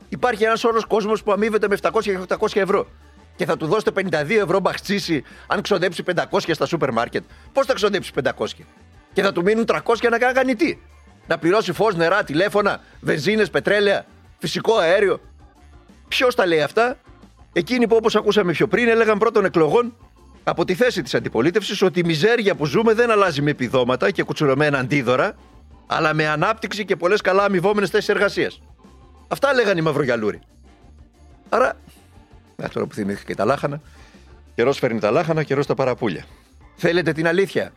Υπάρχει 0.10 0.44
ένας 0.44 0.64
όρος 0.64 0.86
κόσμος 0.86 1.24
που 1.24 1.32
αμείβεται 1.32 1.68
με 1.68 1.78
700 1.82 2.02
και 2.02 2.20
800 2.28 2.62
ευρώ. 2.62 2.88
Και 3.36 3.46
θα 3.46 3.58
του 3.58 3.66
δώσετε 3.68 3.92
52 3.92 4.42
ευρώ 4.42 4.60
μπαχτσίση 4.60 5.24
αν 5.48 5.62
ξοδέψει 5.62 6.04
500 6.04 6.54
στα 6.54 6.66
σούπερ 6.66 6.92
μάρκετ. 6.92 7.24
Πώς 7.54 7.66
θα 7.66 7.74
ξοδέψει 7.74 8.12
500. 8.24 8.66
Και 9.14 9.22
θα 9.22 9.32
του 9.32 9.42
μείνουν 9.42 9.66
300 9.66 10.10
να 10.10 10.18
κάνει 10.18 10.56
τι. 10.56 10.78
Να 11.28 11.38
πληρώσει 11.38 11.74
φως, 11.74 11.96
νερά, 11.96 12.24
τηλέφωνα, 12.24 12.82
βενζίνες, 13.00 13.50
πετρέλαια, 13.50 14.06
φυσικό 14.38 14.78
αέριο. 14.78 15.20
Ποιος 16.08 16.36
τα 16.36 16.46
λέει 16.46 16.62
αυτά, 16.62 16.98
εκείνοι 17.54 17.88
που 17.88 17.96
όπως 17.96 18.16
ακούσαμε 18.16 18.52
πιο 18.52 18.68
πριν 18.68 18.88
έλεγαν 18.88 19.18
πρώτων 19.18 19.46
εκλογών 19.46 19.96
από 20.44 20.66
τη 20.66 20.74
θέση 20.76 21.02
της 21.02 21.16
αντιπολίτευσης 21.16 21.82
ότι 21.82 22.00
η 22.00 22.04
μιζέρια 22.04 22.56
που 22.56 22.66
ζούμε 22.66 22.94
δεν 22.94 23.12
αλλάζει 23.12 23.42
με 23.42 23.50
επιδόματα 23.52 24.12
και 24.12 24.24
κουτσουρωμένα 24.24 24.80
αντίδωρα, 24.80 25.36
αλλά 25.92 26.14
με 26.14 26.28
ανάπτυξη 26.28 26.86
και 26.86 26.96
πολλές 26.96 27.22
καλά 27.22 27.44
αμοιβόμενες 27.44 27.90
θέσεις 27.90 28.10
εργασίας. 28.10 28.62
Αυτά 29.28 29.54
λέγανε 29.54 29.80
οι 29.80 29.84
μαυρογιαλούροι. 29.84 30.42
Άρα, 31.50 31.78
ε, 32.56 32.68
τώρα 32.68 32.86
που 32.86 32.94
θυμήθηκα 32.94 33.26
και 33.26 33.36
τα 33.36 33.46
λάχανα, 33.46 33.82
καιρός 34.56 34.78
φέρνει 34.78 35.00
τα 35.00 35.12
λάχανα, 35.12 35.44
καιρός 35.44 35.66
τα 35.66 35.74
παραπούλια. 35.74 36.26
Θέλετε 36.76 37.12
την 37.12 37.28
αλήθεια; 37.28 37.74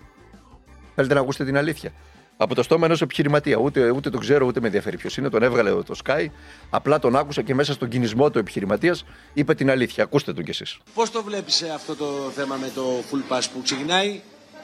Θέλετε 0.95 1.15
να 1.15 1.21
ακούσετε 1.21 1.45
την 1.45 1.57
αλήθεια; 1.57 1.93
Από 2.37 2.55
το 2.55 2.63
στόμα 2.63 2.87
ενός 2.87 3.01
επιχειρηματία. 3.01 3.57
Ούτε, 3.57 3.91
ούτε 3.91 4.11
τον 4.11 4.21
ξέρω, 4.21 4.47
ούτε 4.47 4.61
με 4.61 4.67
ενδιαφέρει 4.67 4.97
ποιος 4.97 5.17
είναι. 5.17 5.29
Τον 5.29 5.43
έβγαλε 5.43 5.71
το 5.71 5.95
Sky. 6.05 6.27
Απλά 6.71 6.99
τον 6.99 7.17
άκουσα 7.17 7.43
και 7.43 7.55
μέσα 7.55 7.73
στον 7.73 7.89
κινησμό 7.89 8.31
του 8.31 8.39
επιχειρηματίας 8.39 9.05
είπε 9.33 9.55
την 9.55 9.71
αλήθεια. 9.71 10.05
Ακούστε 10.05 10.33
τον 10.33 10.45
κι 10.45 10.51
εσείς. 10.51 10.79
Πώς 10.95 11.11
το 11.11 11.23
βλέπεις 11.23 11.63
αυτό 11.63 11.97
το 11.97 12.31
θέμα 12.35 12.57
με 12.57 12.71
το 12.75 12.83
full 13.11 13.33
pass 13.33 13.43
που 13.55 13.63
ξεκινάει 13.63 14.21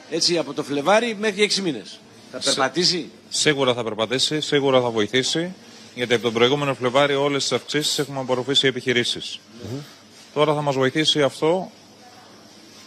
έτσι 0.09 0.37
από 0.37 0.53
το 0.53 0.63
Φλεβάρι 0.63 1.15
μέχρι 1.19 1.41
6 1.41 1.61
μήνες; 1.61 1.99
Θα 2.31 2.39
περπατήσει; 2.43 3.09
Σίγουρα 3.29 3.73
θα 3.73 3.83
περπατήσει, 3.83 4.41
σίγουρα 4.41 4.81
θα 4.81 4.89
βοηθήσει. 4.89 5.53
Γιατί 5.95 6.13
από 6.13 6.23
τον 6.23 6.33
προηγούμενο 6.33 6.73
Φλεβάρι 6.73 7.15
όλες 7.15 7.41
τις 7.41 7.51
αυξήσεις 7.51 7.99
έχουμε 7.99 8.19
απορροφήσει 8.19 8.65
οι 8.65 8.69
επιχειρήσεις. 8.69 9.39
Τώρα 10.33 10.53
θα 10.53 10.61
μας 10.61 10.75
βοηθήσει 10.75 11.21
αυτό 11.21 11.71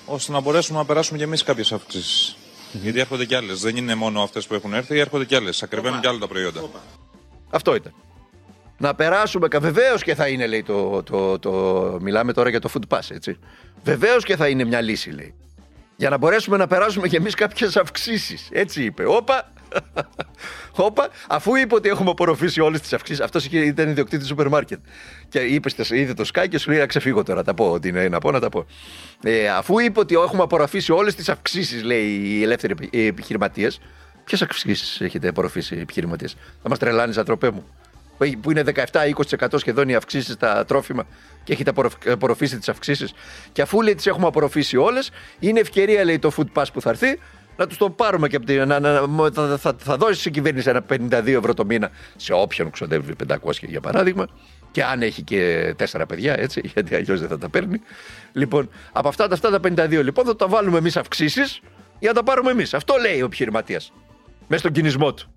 ώστε 0.06 0.32
να 0.32 0.40
μπορέσουμε 0.40 0.78
να 0.78 0.84
περάσουμε 0.84 1.18
κι 1.18 1.24
εμείς 1.24 1.42
κάποιες 1.42 1.72
αυξήσεις. 1.72 2.36
Γιατί 2.72 3.00
έρχονται 3.00 3.24
κι 3.24 3.34
άλλες. 3.34 3.60
Δεν 3.60 3.76
είναι 3.76 3.94
μόνο 3.94 4.22
αυτές 4.22 4.46
που 4.46 4.54
έχουν 4.54 4.74
έρθει, 4.74 4.98
έρχονται 4.98 5.24
κι 5.24 5.34
άλλες. 5.34 5.62
Ακριβένουν 5.62 6.00
κι 6.00 6.06
άλλα 6.06 6.18
τα 6.18 6.26
προϊόντα. 6.28 6.60
Αυτό 7.50 7.74
ήταν. 7.74 7.94
Να 8.78 8.94
περάσουμε. 8.94 9.48
Βεβαίως 9.60 10.02
και 10.02 10.14
θα 10.14 10.28
είναι, 10.28 10.46
λέει 10.46 10.62
το, 10.62 11.02
το, 11.02 11.38
το, 11.38 11.50
Μιλάμε 12.00 12.32
τώρα 12.32 12.50
για 12.50 12.60
το 12.60 12.70
food 12.74 12.96
pass, 12.96 13.10
έτσι. 13.10 13.38
Βεβαίως 13.84 14.24
και 14.24 14.36
θα 14.36 14.48
είναι 14.48 14.64
μια 14.64 14.80
λύση, 14.80 15.10
λέει. 15.10 15.34
Για 16.02 16.10
να 16.10 16.16
μπορέσουμε 16.16 16.56
να 16.56 16.66
περάσουμε 16.66 17.08
κι 17.08 17.16
εμείς 17.16 17.34
κάποιες 17.34 17.76
αυξήσεις. 17.76 18.48
Έτσι 18.52 18.84
είπε. 18.84 19.04
Όπα, 19.06 19.52
Όπα, 20.86 21.08
αφού 21.28 21.56
είπε 21.56 21.74
ότι 21.74 21.88
έχουμε 21.88 22.10
απορροφήσει 22.10 22.60
όλες 22.60 22.80
τις 22.80 22.92
αυξήσεις. 22.92 23.24
Αυτός 23.24 23.44
ήταν 23.44 23.88
ιδιοκτήτης 23.88 24.26
σούπερ 24.26 24.48
μάρκετ. 24.48 24.78
Και 25.28 25.38
είπε, 25.38 25.70
είδε 25.90 26.14
το 26.14 26.24
Sky 26.34 26.46
και 26.48 26.58
σου 26.58 26.70
λέει: 26.70 26.78
Να 26.78 26.86
ξεφύγω 26.86 27.22
τώρα. 27.22 27.42
Τα 27.42 27.54
πω. 27.54 27.70
Ότι 27.70 27.88
είναι 27.88 28.08
να 28.08 28.18
πω, 28.18 28.30
να 28.30 28.40
τα 28.40 28.48
πω. 28.48 28.66
Ε, 29.22 29.48
αφού 29.48 29.78
είπε 29.78 30.00
ότι 30.00 30.14
έχουμε 30.14 30.42
απορροφήσει 30.42 30.92
όλες 30.92 31.14
τις 31.14 31.28
αυξήσεις, 31.28 31.82
λέει 31.82 32.06
οι 32.06 32.42
ελεύθεροι 32.42 32.74
επιχειρηματίε. 32.90 33.68
Ποιες 34.24 34.42
αυξήσεις 34.42 35.00
έχετε 35.00 35.28
απορροφήσει 35.28 35.74
οι 35.74 35.80
επιχειρηματίες; 35.80 36.36
Θα 36.62 36.68
μας 36.68 36.78
τρελάνεις, 36.78 37.18
ατροπέ 37.18 37.50
μου. 37.50 37.64
Που 38.40 38.50
είναι 38.50 38.64
17-20% 38.92 39.46
σχεδόν 39.54 39.88
οι 39.88 39.94
αυξήσεις 39.94 40.34
στα 40.34 40.64
τρόφιμα 40.64 41.06
και 41.44 41.52
έχετε 41.52 41.72
απορροφήσει 42.08 42.58
τις 42.58 42.68
αυξήσεις. 42.68 43.12
Και 43.52 43.62
αφού 43.62 43.80
λέει 43.80 43.94
τις 43.94 44.06
έχουμε 44.06 44.26
απορροφήσει 44.26 44.76
όλες, 44.76 45.10
είναι 45.38 45.60
ευκαιρία, 45.60 46.04
λέει 46.04 46.18
το 46.18 46.32
food 46.36 46.60
pass 46.60 46.64
που 46.72 46.80
θα 46.80 46.90
έρθει, 46.90 47.18
να 47.56 47.66
τους 47.66 47.76
το 47.76 47.90
πάρουμε 47.90 48.28
και 48.28 48.36
από 48.36 48.46
την. 48.46 48.66
Να, 48.66 48.80
να, 48.80 49.30
θα, 49.32 49.58
θα, 49.58 49.76
θα 49.78 49.96
δώσει 49.96 50.28
η 50.28 50.30
κυβέρνηση 50.30 50.68
ένα 50.68 50.84
52 50.88 51.26
ευρώ 51.26 51.54
το 51.54 51.64
μήνα 51.64 51.90
σε 52.16 52.32
όποιον 52.32 52.70
ξοδεύει 52.70 53.14
500 53.28 53.36
για 53.60 53.80
παράδειγμα. 53.80 54.28
Και 54.70 54.84
αν 54.84 55.02
έχει 55.02 55.22
και 55.22 55.74
τέσσερα 55.76 56.06
παιδιά, 56.06 56.38
έτσι, 56.38 56.60
γιατί 56.74 56.94
αλλιώς 56.94 57.20
δεν 57.20 57.28
θα 57.28 57.38
τα 57.38 57.48
παίρνει. 57.48 57.80
Λοιπόν, 58.32 58.70
από 58.92 59.08
αυτά 59.08 59.28
τα, 59.28 59.34
αυτά 59.34 59.60
τα 59.60 59.86
52 59.86 60.02
λοιπόν 60.02 60.24
θα 60.24 60.36
τα 60.36 60.46
βάλουμε 60.48 60.78
εμείς 60.78 60.96
αυξήσεις 60.96 61.60
για 61.98 62.08
να 62.08 62.14
τα 62.14 62.22
πάρουμε 62.22 62.50
εμείς. 62.50 62.74
Αυτό 62.74 62.94
λέει 63.00 63.20
ο 63.20 63.24
επιχειρηματίας. 63.24 63.92
Μέσα 64.48 64.60
στον 64.60 64.72
κινησμό 64.72 65.14
του. 65.14 65.32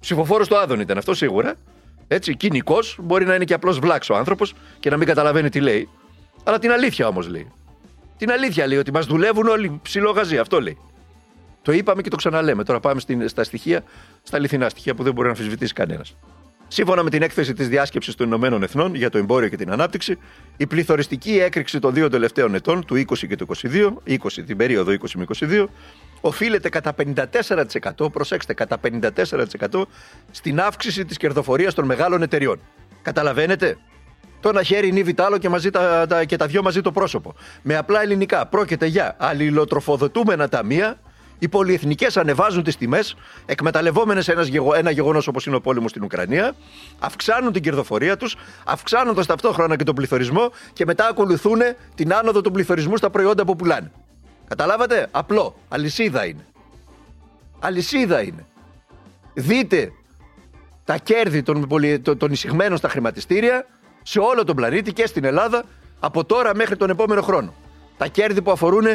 Ψηφοφόρος 0.00 0.48
του 0.48 0.56
Άδων 0.56 0.80
ήταν 0.80 0.98
αυτό 0.98 1.14
σίγουρα. 1.14 1.54
Έτσι, 2.12 2.36
κοινικός, 2.36 2.98
μπορεί 3.02 3.24
να 3.24 3.34
είναι 3.34 3.44
και 3.44 3.54
απλό 3.54 3.72
βλάξ 3.72 4.10
ο 4.10 4.16
άνθρωπος 4.16 4.54
και 4.80 4.90
να 4.90 4.96
μην 4.96 5.06
καταλαβαίνει 5.06 5.48
τι 5.48 5.60
λέει. 5.60 5.88
Αλλά 6.44 6.58
την 6.58 6.70
αλήθεια 6.70 7.06
όμως 7.06 7.28
λέει. 7.28 7.52
Την 8.16 8.30
αλήθεια 8.30 8.66
λέει 8.66 8.78
ότι 8.78 8.92
μας 8.92 9.06
δουλεύουν 9.06 9.46
όλοι 9.46 9.80
ψηλόγαζοι. 9.82 10.38
Αυτό 10.38 10.60
λέει. 10.60 10.78
Το 11.62 11.72
είπαμε 11.72 12.02
και 12.02 12.10
το 12.10 12.16
ξαναλέμε. 12.16 12.64
Τώρα 12.64 12.80
πάμε 12.80 13.00
στην, 13.00 13.28
στα 13.28 13.44
στοιχεία, 13.44 13.84
στα 14.22 14.36
αληθινά 14.36 14.68
στοιχεία 14.68 14.94
που 14.94 15.02
δεν 15.02 15.12
μπορεί 15.12 15.26
να 15.26 15.32
αμφισβητήσει 15.32 15.72
κανένας. 15.72 16.16
Σύμφωνα 16.68 17.02
με 17.02 17.10
την 17.10 17.22
έκθεση 17.22 17.52
της 17.52 17.68
Διάσκεψης 17.68 18.14
των 18.14 18.26
Ηνωμένων 18.26 18.62
Εθνών 18.62 18.94
για 18.94 19.10
το 19.10 19.18
εμπόριο 19.18 19.48
και 19.48 19.56
την 19.56 19.70
ανάπτυξη, 19.70 20.18
η 20.56 20.66
πληθωριστική 20.66 21.38
έκρηξη 21.38 21.78
των 21.78 21.94
δύο 21.94 22.08
τελευταίων 22.08 22.54
ετών, 22.54 22.84
του 22.84 22.94
20 22.94 23.04
και 23.28 23.36
του 23.36 23.46
22, 23.62 23.92
20, 24.08 24.16
την 24.46 24.56
περίοδο 24.56 24.92
20 24.92 24.96
με 25.14 25.24
22, 25.40 25.66
οφείλεται 26.22 26.68
κατά 26.68 26.94
54%, 28.00 28.12
προσέξτε, 28.12 28.54
κατά 28.54 28.78
54% 28.80 29.82
στην 30.30 30.60
αύξηση 30.60 31.04
της 31.04 31.16
κερδοφορίας 31.16 31.74
των 31.74 31.84
μεγάλων 31.84 32.22
εταιριών. 32.22 32.60
Καταλαβαίνετε, 33.02 33.76
το 34.40 34.48
ένα 34.48 34.62
χέρι 34.62 34.92
νύβει 34.92 35.14
το 35.14 35.24
άλλο 35.24 35.38
και, 35.38 35.48
μαζί 35.48 35.70
τα, 35.70 36.06
τα, 36.06 36.24
και 36.24 36.36
τα 36.36 36.46
δυο 36.46 36.62
μαζί 36.62 36.80
το 36.80 36.92
πρόσωπο. 36.92 37.34
Με 37.62 37.76
απλά 37.76 38.02
ελληνικά 38.02 38.46
πρόκειται 38.46 38.86
για 38.86 39.16
αλληλοτροφοδοτούμενα 39.18 40.48
ταμεία 40.48 40.98
οι 41.42 41.48
πολυεθνικές 41.48 42.16
ανεβάζουν 42.16 42.62
τις 42.62 42.76
τιμές, 42.76 43.16
εκμεταλλευόμενες 43.46 44.28
ένας, 44.28 44.48
ένα 44.76 44.90
γεγονός 44.90 45.26
όπως 45.26 45.46
είναι 45.46 45.56
ο 45.56 45.60
πόλεμος 45.60 45.90
στην 45.90 46.02
Ουκρανία, 46.02 46.54
αυξάνουν 46.98 47.52
την 47.52 47.62
κερδοφορία 47.62 48.16
τους, 48.16 48.36
αυξάνοντας 48.64 49.26
ταυτόχρονα 49.26 49.76
και 49.76 49.84
τον 49.84 49.94
πληθωρισμό 49.94 50.50
και 50.72 50.84
μετά 50.84 51.06
ακολουθούν 51.06 51.60
την 51.94 52.14
άνοδο 52.14 52.40
του 52.40 52.50
πληθωρισμού 52.50 52.96
στα 52.96 53.10
προϊόντα 53.10 53.44
που 53.44 53.56
πουλάνε. 53.56 53.90
Καταλάβατε, 54.52 55.08
απλό. 55.10 55.54
Αλυσίδα 55.68 56.26
είναι. 56.26 56.46
Αλυσίδα 57.58 58.22
είναι. 58.22 58.46
Δείτε 59.34 59.92
τα 60.84 60.96
κέρδη 60.96 61.42
των, 61.42 61.68
των 62.18 62.32
εισηγμένων 62.32 62.78
στα 62.78 62.88
χρηματιστήρια 62.88 63.66
σε 64.02 64.18
όλο 64.18 64.44
τον 64.44 64.56
πλανήτη 64.56 64.92
και 64.92 65.06
στην 65.06 65.24
Ελλάδα 65.24 65.64
από 66.00 66.24
τώρα 66.24 66.54
μέχρι 66.54 66.76
τον 66.76 66.90
επόμενο 66.90 67.22
χρόνο. 67.22 67.54
Τα 67.96 68.06
κέρδη 68.06 68.42
που 68.42 68.50
αφορούν 68.50 68.86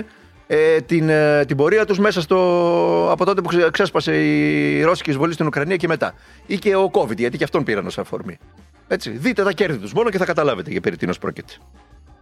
ε, 0.48 0.82
την, 0.82 1.10
ε, 1.10 1.46
την 1.46 1.58
πορεία 1.58 1.86
τους 1.86 2.00
μέσα 2.00 2.22
στο. 2.22 2.38
από 3.12 3.26
τότε 3.26 3.42
που 3.42 3.50
ξέσπασε 3.72 4.16
η 4.16 4.82
ρώσικη 4.84 5.10
εισβολή 5.10 5.34
στην 5.34 5.46
Ουκρανία 5.46 5.76
και 5.76 5.88
μετά. 5.88 6.14
Ή 6.46 6.58
και 6.58 6.76
ο 6.76 6.90
COVID, 6.94 7.18
γιατί 7.18 7.38
και 7.38 7.44
αυτόν 7.44 7.64
πήραν 7.64 7.86
ως 7.86 7.98
αφορμή. 7.98 8.38
Έτσι, 8.88 9.10
δείτε 9.10 9.44
τα 9.44 9.52
κέρδη 9.52 9.78
τους 9.78 9.94
μόνο 9.94 10.10
και 10.10 10.18
θα 10.18 10.26
καταλάβετε 10.26 10.72
για 10.72 10.82
περί 10.82 10.98
τίνος 10.98 11.18
πρόκειται. 11.18 11.54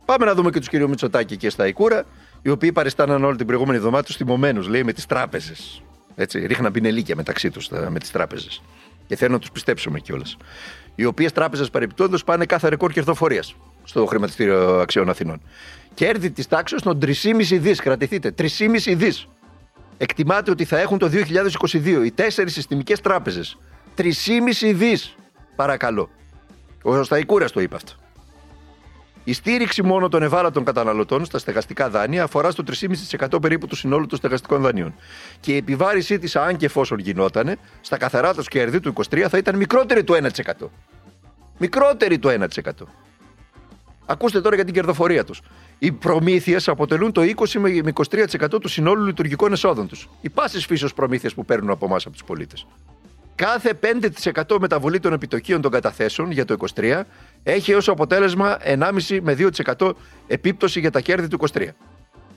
Πάμε 0.05 0.25
να 0.25 0.33
δούμε 0.33 0.49
και 0.49 0.59
τους 0.59 0.69
κύριο 0.69 0.87
Μητσοτάκη 0.87 1.37
και 1.37 1.49
στα 1.49 1.67
Ικούρα, 1.67 2.05
οι 2.45 2.49
οποίοι 2.49 2.71
παριστάναν 2.71 3.23
όλη 3.23 3.37
την 3.37 3.45
προηγούμενη 3.45 3.77
εβδομάδα 3.77 4.03
τους 4.03 4.15
θυμωμένους, 4.15 4.67
λέει, 4.67 4.83
με 4.83 4.93
τις 4.93 5.05
τράπεζες. 5.05 5.81
Έτσι, 6.15 6.45
ρίχναν 6.45 6.71
πινελίκια 6.71 7.15
μεταξύ 7.15 7.49
τους 7.49 7.69
με 7.89 7.99
τις 7.99 8.11
τράπεζες. 8.11 8.61
Και 9.07 9.15
θέλω 9.15 9.31
να 9.31 9.39
τους 9.39 9.51
πιστέψουμε 9.51 9.99
κιόλας. 9.99 10.37
Οι 10.95 11.05
οποίες 11.05 11.31
τράπεζες 11.31 11.69
παρεπιπτόντω 11.69 12.17
πάνε 12.25 12.45
κάθε 12.45 12.69
ρεκόρ 12.69 12.91
κερδοφορίας 12.91 13.55
στο 13.83 14.05
χρηματιστήριο 14.05 14.79
αξιών 14.79 15.09
Αθηνών. 15.09 15.41
Κέρδη 15.93 16.31
της 16.31 16.47
τάξης 16.47 16.81
των 16.81 16.99
3,5 16.99 17.57
δις. 17.59 17.79
Κρατηθείτε. 17.79 18.31
3,5 18.31 18.95
δις. 18.95 19.27
Εκτιμάται 19.97 20.51
ότι 20.51 20.65
θα 20.65 20.79
έχουν 20.79 20.97
το 20.97 21.07
2022 21.07 22.03
οι 22.05 22.11
τέσσερις 22.11 22.53
συστημικές 22.53 23.01
τράπεζες. 23.01 23.57
3,5 23.95 24.73
δις. 24.73 25.15
Παρακαλώ. 25.55 26.09
Ο 26.81 27.03
Σταϊκούρας 27.03 27.51
το 27.51 27.61
είπε 27.61 27.75
αυτό. 27.75 27.93
Η 29.27 29.33
στήριξη 29.33 29.83
μόνο 29.83 30.09
των 30.09 30.23
ευάλωτων 30.23 30.63
καταναλωτών 30.63 31.25
στα 31.25 31.37
στεγαστικά 31.37 31.89
δάνεια 31.89 32.23
αφορά 32.23 32.51
στο 32.51 32.63
3,5% 33.29 33.41
περίπου 33.41 33.67
του 33.67 33.75
συνόλου 33.75 34.05
των 34.05 34.17
στεγαστικών 34.17 34.61
δανείων. 34.61 34.95
Και 35.39 35.53
η 35.53 35.55
επιβάρησή 35.55 36.19
της, 36.19 36.35
αν 36.35 36.57
και 36.57 36.65
εφόσον 36.65 36.99
γινότανε, 36.99 37.57
στα 37.81 37.97
καθαρά 37.97 38.33
του 38.33 38.43
κέρδη 38.43 38.79
του 38.79 38.93
23 39.09 39.25
θα 39.29 39.37
ήταν 39.37 39.55
μικρότερη 39.55 40.03
του 40.03 40.13
1%. 40.13 40.69
Μικρότερη 41.57 42.19
του 42.19 42.29
1%. 42.29 42.47
Ακούστε 44.05 44.41
τώρα 44.41 44.55
για 44.55 44.65
την 44.65 44.73
κερδοφορία 44.73 45.23
τους. 45.23 45.41
Οι 45.79 45.91
προμήθειες 45.91 46.67
αποτελούν 46.67 47.11
το 47.11 47.21
20 47.21 47.59
με 47.59 47.93
23% 47.93 48.61
του 48.61 48.67
συνόλου 48.67 49.05
λειτουργικών 49.05 49.51
εσόδων 49.51 49.87
τους. 49.87 50.09
Οι 50.21 50.29
πάσης 50.29 50.65
φύσεως 50.65 50.93
προμήθειες 50.93 51.33
που 51.33 51.45
παίρνουν 51.45 51.69
από 51.69 51.85
εμάς 51.85 52.05
από 52.05 52.13
τους 52.13 52.23
πολίτες. 52.23 52.65
Κάθε 53.35 53.79
5% 54.45 54.57
μεταβολή 54.59 54.99
των 54.99 55.13
επιτοκίων 55.13 55.61
των 55.61 55.71
καταθέσεων 55.71 56.31
για 56.31 56.45
το 56.45 56.55
23 56.75 57.01
έχει 57.43 57.73
ως 57.73 57.87
αποτέλεσμα 57.87 58.57
1,5 58.63 59.19
με 59.21 59.37
2% 59.77 59.91
επίπτωση 60.27 60.79
για 60.79 60.91
τα 60.91 60.99
κέρδη 60.99 61.27
του 61.27 61.39
23. 61.53 61.67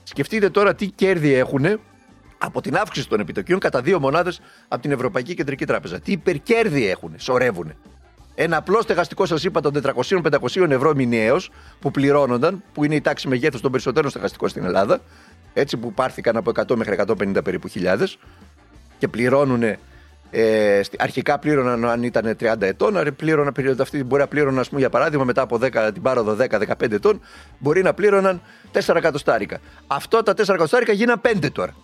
Σκεφτείτε 0.03 0.49
τώρα 0.49 0.75
τι 0.75 0.87
κέρδη 0.87 1.33
έχουν 1.33 1.79
από 2.37 2.61
την 2.61 2.75
αύξηση 2.75 3.07
των 3.07 3.19
επιτοκίων 3.19 3.59
κατά 3.59 3.81
δύο 3.81 3.99
μονάδες 3.99 4.41
από 4.67 4.81
την 4.81 4.91
Ευρωπαϊκή 4.91 5.33
Κεντρική 5.33 5.65
Τράπεζα. 5.65 5.99
Τι 5.99 6.11
υπερκέρδη 6.11 6.89
έχουν, 6.89 7.13
σωρεύουν. 7.17 7.73
Ένα 8.35 8.57
απλό 8.57 8.81
στεγαστικό, 8.81 9.25
σας 9.25 9.43
είπα, 9.43 9.61
των 9.61 9.73
400-500 9.73 10.69
ευρώ 10.69 10.95
μηνιαίως 10.95 11.51
που 11.79 11.91
πληρώνονταν, 11.91 12.63
που 12.73 12.83
είναι 12.83 12.95
η 12.95 13.01
τάξη 13.01 13.27
μεγέθους 13.27 13.61
των 13.61 13.71
περισσότερων 13.71 14.09
στεγαστικών 14.09 14.49
στην 14.49 14.63
Ελλάδα, 14.63 15.01
έτσι 15.53 15.77
που 15.77 15.93
πάρθηκαν 15.93 16.37
από 16.37 16.51
100 16.55 16.75
μέχρι 16.75 16.95
150 17.07 17.43
περίπου 17.43 17.67
χιλιάδες 17.67 18.17
και 18.97 19.07
πληρώνουν. 19.07 19.63
Ε, 20.31 20.81
αρχικά 20.97 21.39
πλήρωναν 21.39 21.85
αν 21.85 22.03
ήταν 22.03 22.35
30 22.39 22.61
ετών, 22.61 22.97
αλλά 22.97 23.11
πλήρωναν 23.11 23.53
αυτή 23.79 24.03
μπορεί 24.03 24.21
να 24.21 24.27
πλήρωναν, 24.27 24.65
πούμε, 24.67 24.79
για 24.79 24.89
παράδειγμα, 24.89 25.25
μετά 25.25 25.41
από 25.41 25.59
10, 25.61 25.89
την 25.93 26.01
πάροδο 26.01 26.35
10-15 26.39 26.91
ετών, 26.91 27.21
μπορεί 27.57 27.81
να 27.81 27.93
πλήρωναν 27.93 28.41
4 28.73 28.95
εκατοστάρικα. 28.95 29.59
Αυτό 29.87 30.23
τα 30.23 30.33
4 30.33 30.39
εκατοστάρικα 30.39 30.91
γίναν 30.91 31.21
5 31.21 31.51
τώρα. 31.51 31.75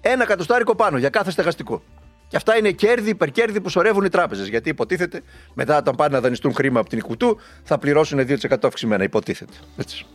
Ένα 0.00 0.22
εκατοστάρικο 0.22 0.74
πάνω 0.74 0.98
για 0.98 1.08
κάθε 1.08 1.30
στεγαστικό. 1.30 1.82
Και 2.28 2.36
αυτά 2.36 2.56
είναι 2.56 2.70
κέρδη, 2.70 3.10
υπερκέρδη 3.10 3.60
που 3.60 3.68
σωρεύουν 3.68 4.04
οι 4.04 4.08
τράπεζες. 4.08 4.48
Γιατί 4.48 4.68
υποτίθεται 4.68 5.20
μετά, 5.54 5.76
όταν 5.76 5.94
πάνε 5.94 6.14
να 6.14 6.20
δανειστούν 6.20 6.54
χρήμα 6.54 6.80
από 6.80 6.88
την 6.88 6.98
Οικουτού, 6.98 7.38
θα 7.62 7.78
πληρώσουν 7.78 8.18
2% 8.18 8.56
αυξημένα. 8.62 9.04
Υποτίθεται. 9.04 9.52
Έτσι. 9.76 10.06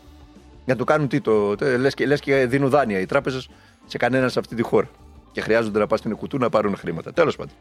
Για 0.65 0.73
να 0.73 0.75
το 0.75 0.83
κάνουν 0.83 1.07
τι, 1.07 1.21
το, 1.21 1.55
λες, 1.77 1.93
και, 1.93 2.05
λες 2.05 2.19
και 2.19 2.45
δίνουν 2.45 2.69
δάνεια 2.69 2.99
οι 2.99 3.05
τράπεζες 3.05 3.49
σε 3.85 3.97
κανένα 3.97 4.29
σε 4.29 4.39
αυτή 4.39 4.55
τη 4.55 4.61
χώρα. 4.61 4.89
Και 5.37 5.43
χρειάζονται 5.43 5.79
να 5.79 5.87
πας 5.87 5.99
στην 5.99 6.11
Οικουτού 6.11 6.37
να 6.37 6.49
πάρουν 6.49 6.77
χρήματα. 6.77 7.13
Τέλος 7.13 7.35
πάντων. 7.35 7.53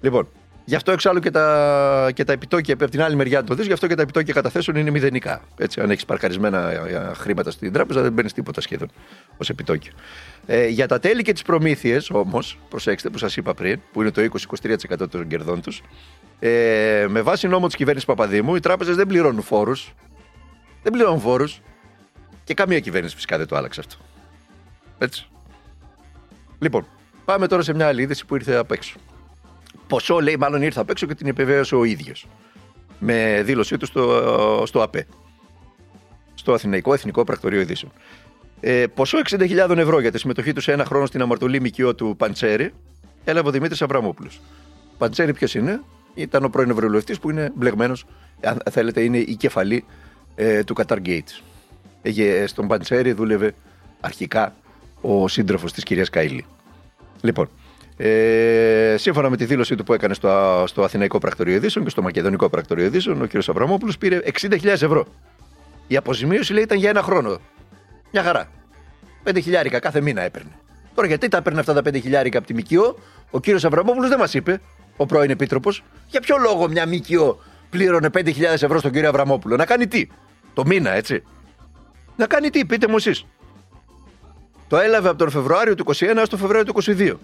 Λοιπόν, 0.00 0.28
γι' 0.64 0.74
αυτό 0.74 0.92
εξάλλου 0.92 1.20
και 1.20 1.30
τα, 1.30 2.10
και 2.14 2.24
τα 2.24 2.32
επιτόκια 2.32 2.74
από 2.74 2.88
την 2.88 3.02
άλλη 3.02 3.16
μεριά 3.16 3.44
το 3.44 3.54
δεις, 3.54 3.66
γι' 3.66 3.72
αυτό 3.72 3.86
και 3.86 3.94
τα 3.94 4.02
επιτόκια 4.02 4.34
καταθέσεων 4.34 4.76
είναι 4.76 4.90
μηδενικά. 4.90 5.42
Έτσι, 5.58 5.80
αν 5.80 5.90
έχεις 5.90 6.04
παρκαρισμένα 6.04 6.70
ε, 6.70 7.12
χρήματα 7.14 7.50
στην 7.50 7.72
τράπεζα, 7.72 8.02
δεν 8.02 8.14
παίρνεις 8.14 8.32
τίποτα 8.32 8.60
σχεδόν 8.60 8.88
ως 9.36 9.48
επιτόκιο. 9.48 9.92
Ε, 10.46 10.66
για 10.66 10.88
τα 10.88 10.98
τέλη 10.98 11.22
και 11.22 11.32
τις 11.32 11.42
προμήθειες, 11.42 12.10
όμως, 12.10 12.58
προσέξτε 12.68 13.08
που 13.08 13.18
σας 13.18 13.36
είπα 13.36 13.54
πριν, 13.54 13.80
που 13.92 14.00
είναι 14.00 14.10
το 14.10 14.28
20-23% 15.00 15.08
των 15.10 15.26
κερδών 15.26 15.60
τους, 15.60 15.82
ε, 16.38 17.06
με 17.08 17.20
βάση 17.22 17.48
νόμο 17.48 17.66
της 17.66 17.76
κυβέρνησης 17.76 18.08
Παπαδήμου, 18.08 18.54
οι 18.54 18.60
τράπεζες 18.60 18.96
δεν 18.96 19.06
πληρώνουν 19.06 19.42
φόρους. 19.42 19.94
Δεν 20.82 20.92
πληρώνουν 20.92 21.20
φόρους. 21.20 21.60
Και 22.44 22.54
καμία 22.54 22.80
κυβέρνηση 22.80 23.14
φυσικά 23.14 23.38
δεν 23.38 23.46
το 23.46 23.56
άλλαξε 23.56 23.80
αυτό. 23.80 23.96
Έτσι. 24.98 25.28
Λοιπόν, 26.58 26.86
πάμε 27.24 27.46
τώρα 27.46 27.62
σε 27.62 27.74
μια 27.74 27.86
άλλη 27.86 28.02
είδηση 28.02 28.26
που 28.26 28.34
ήρθε 28.34 28.54
απ' 28.54 28.72
έξω. 28.72 28.96
Ποσό 29.86 30.20
λέει, 30.20 30.36
μάλλον 30.36 30.62
ήρθε 30.62 30.80
απ' 30.80 30.90
έξω 30.90 31.06
και 31.06 31.14
την 31.14 31.26
επιβεβαίωσε 31.26 31.74
ο 31.74 31.84
ίδιος. 31.84 32.26
Με 32.98 33.42
δήλωσή 33.44 33.76
του 33.76 33.86
στο, 33.86 34.62
στο 34.66 34.82
ΑΠΕ. 34.82 35.06
Στο 36.34 36.52
Αθηναϊκό 36.52 36.92
Εθνικό 36.92 37.24
Πρακτορείο 37.24 37.60
Ειδήσεων. 37.60 37.92
Ε, 38.60 38.86
ποσό 38.94 39.18
60.000 39.30 39.76
ευρώ 39.76 40.00
για 40.00 40.12
τη 40.12 40.18
συμμετοχή 40.18 40.52
του 40.52 40.60
σε 40.60 40.72
ένα 40.72 40.84
χρόνο 40.84 41.06
στην 41.06 41.22
αμαρτωλή 41.22 41.60
μικιό 41.60 41.94
του 41.94 42.14
Παντσέρη 42.18 42.72
έλαβε 43.24 43.48
ο 43.48 43.50
Δημήτρης 43.50 43.82
Αβραμόπουλος. 43.82 44.40
Παντσέρη 44.98 45.32
ποιος 45.32 45.54
είναι, 45.54 45.80
ήταν 46.14 46.44
ο 46.44 46.48
πρώην 46.48 46.70
Ευρωβουλευτής 46.70 47.18
που 47.18 47.30
είναι 47.30 47.52
μπλεγμένος, 47.54 48.06
αν 48.42 48.62
θέλετε, 48.70 49.00
είναι 49.00 49.18
η 49.18 49.36
κεφαλή 49.36 49.84
ε, 50.34 50.64
του 50.64 50.74
Qatar 50.76 50.98
Gates. 51.06 51.42
Ε, 52.02 52.46
στον 52.46 52.66
Παντσέρη 52.66 53.12
δούλευε 53.12 53.54
αρχικά 54.00 54.54
ο 55.06 55.28
σύντροφος 55.28 55.72
της 55.72 55.82
κυρίας 55.82 56.10
Καήλη. 56.10 56.44
Λοιπόν, 57.20 57.48
ε, 57.96 58.94
σύμφωνα 58.98 59.30
με 59.30 59.36
τη 59.36 59.44
δήλωσή 59.44 59.74
του 59.74 59.84
που 59.84 59.92
έκανε 59.92 60.14
στο, 60.14 60.64
στο 60.66 60.82
Αθηναϊκό 60.82 61.18
Πρακτορείο 61.18 61.54
Ειδήσεων 61.54 61.84
και 61.84 61.90
στο 61.90 62.02
Μακεδονικό 62.02 62.48
Πρακτορείο 62.48 62.84
Ειδήσεων, 62.84 63.22
ο 63.22 63.26
κ. 63.26 63.48
Αβραμόπουλος 63.48 63.98
πήρε 63.98 64.20
60.000 64.40 64.64
ευρώ. 64.64 65.06
Η 65.86 65.96
αποζημίωση 65.96 66.52
λέει 66.52 66.62
ήταν 66.62 66.78
για 66.78 66.90
ένα 66.90 67.02
χρόνο. 67.02 67.38
Μια 68.12 68.22
χαρά. 68.22 68.48
5 69.24 69.38
χιλιάρικα 69.42 69.78
κάθε 69.78 70.00
μήνα 70.00 70.22
έπαιρνε. 70.22 70.50
Τώρα 70.94 71.08
γιατί 71.08 71.28
τα 71.28 71.36
έπαιρνε 71.36 71.60
αυτά 71.60 71.72
τα 71.72 71.80
5 71.80 72.00
χιλιάρικα 72.00 72.38
από 72.38 72.46
τη 72.46 72.54
ΜΚΟ, 72.54 72.98
ο 73.30 73.40
κύριος 73.40 73.64
Αβραμόπουλος 73.64 74.08
δεν 74.08 74.18
μας 74.18 74.34
είπε, 74.34 74.60
ο 74.96 75.06
πρώην 75.06 75.30
επίτροπος, 75.30 75.82
για 76.08 76.20
ποιο 76.20 76.36
λόγο 76.38 76.68
μια 76.68 76.86
ΜΚΟ 76.86 77.38
πλήρωνε 77.70 78.08
5.000 78.12 78.42
ευρώ 78.42 78.78
στον 78.78 78.90
κύριο 78.90 79.08
Αβραμόπουλο. 79.08 79.56
Να 79.56 79.64
κάνει 79.64 79.86
τι; 79.86 80.06
Το 80.54 80.66
μήνα, 80.66 80.90
έτσι. 80.90 81.22
Να 82.16 82.26
κάνει 82.26 82.50
τι, 82.50 82.64
πείτε 82.64 82.88
μου 82.88 82.96
εσείς. 82.96 83.26
Το 84.68 84.76
έλαβε 84.76 85.08
από 85.08 85.18
τον 85.18 85.30
Φεβρουάριο 85.30 85.74
του 85.74 85.84
21 85.86 86.02
έως 86.16 86.28
τον 86.28 86.38
Φεβρουάριο 86.38 86.72
του 86.72 86.82
22. 86.82 87.14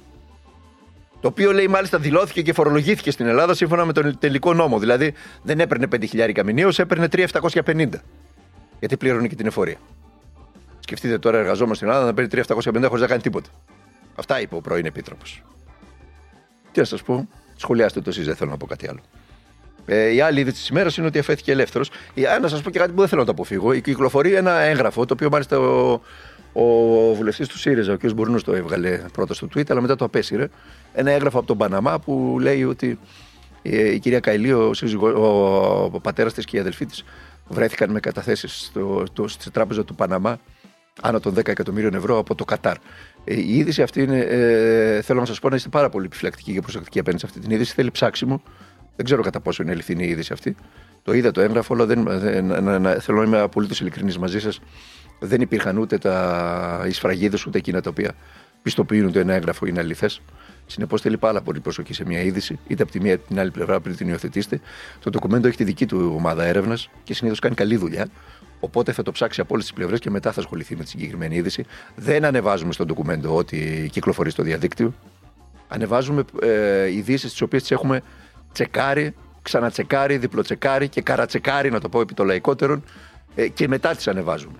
Το 1.20 1.28
οποίο 1.28 1.52
λέει 1.52 1.68
μάλιστα 1.68 1.98
δηλώθηκε 1.98 2.42
και 2.42 2.52
φορολογήθηκε 2.52 3.10
στην 3.10 3.26
Ελλάδα 3.26 3.54
σύμφωνα 3.54 3.84
με 3.84 3.92
τον 3.92 4.18
τελικό 4.18 4.54
νόμο. 4.54 4.78
Δηλαδή 4.78 5.14
δεν 5.42 5.60
έπαιρνε 5.60 5.86
5.000 5.92 6.42
μηνύως, 6.44 6.78
έπαιρνε 6.78 7.08
3.750. 7.12 7.88
Γιατί 8.78 8.96
πλήρωνε 8.96 9.28
και 9.28 9.34
την 9.34 9.46
εφορία. 9.46 9.76
Σκεφτείτε 10.80 11.18
τώρα, 11.18 11.38
εργαζόμενο 11.38 11.74
στην 11.74 11.88
Ελλάδα 11.88 12.04
να 12.04 12.14
παίρνει 12.14 12.30
3.750 12.48 12.84
χωρίς 12.86 13.00
να 13.00 13.06
κάνει 13.06 13.20
τίποτα. 13.20 13.48
Αυτά 14.14 14.40
είπε 14.40 14.54
ο 14.54 14.60
πρώην 14.60 14.86
επίτροπος. 14.86 15.42
Τι 16.72 16.78
να 16.78 16.84
σας 16.84 17.02
πω, 17.02 17.28
σχολιάστε 17.56 18.00
το 18.00 18.10
εσείς, 18.10 18.26
δεν 18.26 18.36
θέλω 18.36 18.50
να 18.50 18.56
πω 18.56 18.66
κάτι 18.66 18.88
άλλο. 18.88 19.00
Ε, 19.86 20.08
η 20.08 20.20
άλλη 20.20 20.40
είδηση 20.40 20.56
της 20.56 20.68
ημέρας 20.68 20.96
είναι 20.96 21.06
ότι 21.06 21.18
αφέθηκε 21.18 21.52
ελεύθερος. 21.52 21.90
Ε, 22.14 22.38
να 22.38 22.48
σας 22.48 22.62
πω 22.62 22.70
και 22.70 22.78
κάτι 22.78 22.92
που 22.92 22.98
δεν 22.98 23.08
θέλω 23.08 23.20
να 23.20 23.26
το 23.26 23.32
αποφύγω. 23.32 23.78
Κυκλοφορεί 23.78 24.34
ένα 24.34 24.58
έγγραφο, 24.58 25.04
το 25.04 25.14
οποίο 25.14 25.30
μάλιστα 25.30 25.58
ο, 25.58 26.00
ο 26.52 26.64
βουλευτής 27.14 27.48
του 27.48 27.58
ΣΥΡΙΖΑ, 27.58 27.92
ο 27.92 27.96
κ. 27.96 28.12
Μπουρνούς, 28.12 28.44
το 28.44 28.54
έβγαλε 28.54 29.04
πρώτα 29.12 29.34
στο 29.34 29.48
tweet, 29.54 29.70
αλλά 29.70 29.80
μετά 29.80 29.96
το 29.96 30.04
απέσυρε. 30.04 30.48
Ένα 30.92 31.10
έγγραφο 31.10 31.38
από 31.38 31.46
τον 31.46 31.56
Παναμά 31.56 31.98
που 31.98 32.36
λέει 32.40 32.64
ότι 32.64 32.98
ε, 33.62 33.92
η 33.92 33.98
κυρία 33.98 34.20
Καηλή, 34.20 34.52
ο, 34.52 34.70
ο, 35.16 35.26
ο 35.92 36.00
πατέρας 36.00 36.34
της 36.34 36.44
και 36.44 36.56
η 36.56 36.60
αδελφή 36.60 36.86
της 36.86 37.04
βρέθηκαν 37.48 37.90
με 37.90 38.00
καταθέσεις 38.00 38.72
στη 39.26 39.50
τράπεζα 39.50 39.84
του 39.84 39.94
Παναμά 39.94 40.38
άνω 41.00 41.20
των 41.20 41.34
10 41.34 41.48
εκατομμύριων 41.48 41.94
ευρώ 41.94 42.18
από 42.18 42.34
το 42.34 42.44
Κατάρ. 42.44 42.76
Ε, 43.24 43.34
η 43.34 43.56
είδηση 43.56 43.82
αυτή 43.82 44.02
είναι, 44.02 44.18
ε, 44.18 45.02
θέλω 45.02 45.20
να 45.20 45.26
σας 45.26 45.38
πω, 45.38 45.48
να 45.48 45.56
είστε 45.56 45.68
πάρα 45.68 45.88
πολύ 45.88 46.04
επιφυλακτικοί 46.04 46.52
και 46.52 46.60
προσεκτικοί 46.60 46.98
απέναντι 46.98 47.20
σε 47.20 47.26
αυτή 47.26 47.40
την 47.40 47.50
είδηση. 47.50 47.74
Θέλει 47.74 47.90
ψάξιμο. 47.90 48.42
Δεν 48.96 49.04
ξέρω 49.04 49.22
κατά 49.22 49.40
πόσο 49.40 49.62
είναι 49.62 49.72
αληθινή 49.72 50.04
η 50.04 50.08
είδηση 50.08 50.32
αυτή. 50.32 50.56
Το 51.02 51.12
είδα 51.12 51.30
το 51.30 51.40
έγγραφο, 51.40 51.74
αλλά 51.74 51.86
δεν, 51.86 52.04
δεν, 52.08 52.44
να, 52.44 52.78
να, 52.78 52.92
θέλω 52.92 53.18
να 53.18 53.24
είμαι 53.24 53.38
απολύτως 53.38 53.80
ειλικρινής 53.80 54.18
μαζί 54.18 54.40
σας. 54.40 54.60
Δεν 55.24 55.40
υπήρχαν 55.40 55.78
ούτε 55.78 55.98
τα 55.98 56.84
εισφραγίδες 56.88 57.46
ούτε 57.46 57.58
εκείνα 57.58 57.80
τα 57.80 57.90
οποία 57.90 58.12
πιστοποιούν 58.62 59.06
ότι 59.06 59.18
ένα 59.18 59.34
έγγραφο 59.34 59.66
είναι 59.66 59.80
αληθές. 59.80 60.20
Συνεπώς 60.66 61.00
θέλει 61.00 61.16
πάρα 61.16 61.40
πολύ 61.40 61.60
προσοχή 61.60 61.94
σε 61.94 62.04
μια 62.06 62.20
είδηση, 62.20 62.58
είτε 62.66 62.82
από 62.82 62.92
τη 62.92 63.00
μία 63.00 63.12
είτε 63.12 63.22
την 63.28 63.38
άλλη 63.38 63.50
πλευρά 63.50 63.80
πριν 63.80 63.96
την 63.96 64.08
υιοθετήσετε. 64.08 64.60
Το 65.00 65.10
ντοκουμέντο 65.10 65.48
έχει 65.48 65.56
τη 65.56 65.64
δική 65.64 65.86
του 65.86 66.12
ομάδα 66.16 66.44
έρευνας 66.44 66.90
και 67.04 67.14
συνήθως 67.14 67.38
κάνει 67.38 67.54
καλή 67.54 67.76
δουλειά. 67.76 68.06
Οπότε 68.60 68.92
θα 68.92 69.02
το 69.02 69.12
ψάξει 69.12 69.40
από 69.40 69.50
όλες 69.52 69.64
τις 69.64 69.74
πλευρές 69.74 69.98
και 69.98 70.10
μετά 70.10 70.32
θα 70.32 70.40
ασχοληθεί 70.40 70.76
με 70.76 70.82
τη 70.82 70.88
συγκεκριμένη 70.88 71.36
είδηση. 71.36 71.64
Δεν 71.94 72.24
ανεβάζουμε 72.24 72.72
στο 72.72 72.84
ντοκουμέντο 72.84 73.36
ό,τι 73.36 73.88
κυκλοφορεί 73.90 74.30
στο 74.30 74.42
διαδίκτυο. 74.42 74.94
Ανεβάζουμε 75.68 76.24
ε, 76.42 76.92
ειδήσεις 76.92 77.30
τις 77.30 77.40
οποίες 77.40 77.62
τις 77.62 77.70
έχουμε 77.70 78.02
τσεκάρει, 78.52 79.14
ξανατσεκάρει, 79.42 80.16
διπλοτσεκάρει 80.16 80.88
και 80.88 81.02
καρατσεκάρει, 81.02 81.70
να 81.70 81.80
το 81.80 81.88
πω 81.88 82.00
επί 82.00 82.14
το 82.14 82.24
λαϊκότερων, 82.24 82.84
ε, 83.34 83.48
και 83.48 83.68
μετά 83.68 83.94
τις 83.94 84.08
ανεβάζουμε. 84.08 84.54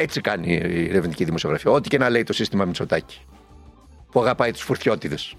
Έτσι 0.00 0.20
κάνει 0.20 0.52
η 0.52 0.88
ερευνητική 0.88 1.24
δημοσιογραφία. 1.24 1.70
Ό,τι 1.70 1.88
και 1.88 1.98
να 1.98 2.08
λέει 2.08 2.22
το 2.22 2.32
σύστημα 2.32 2.64
Μητσοτάκη. 2.64 3.20
Που 4.10 4.20
αγαπάει 4.20 4.52
τους 4.52 4.62
φουρτιώτιδες. 4.62 5.34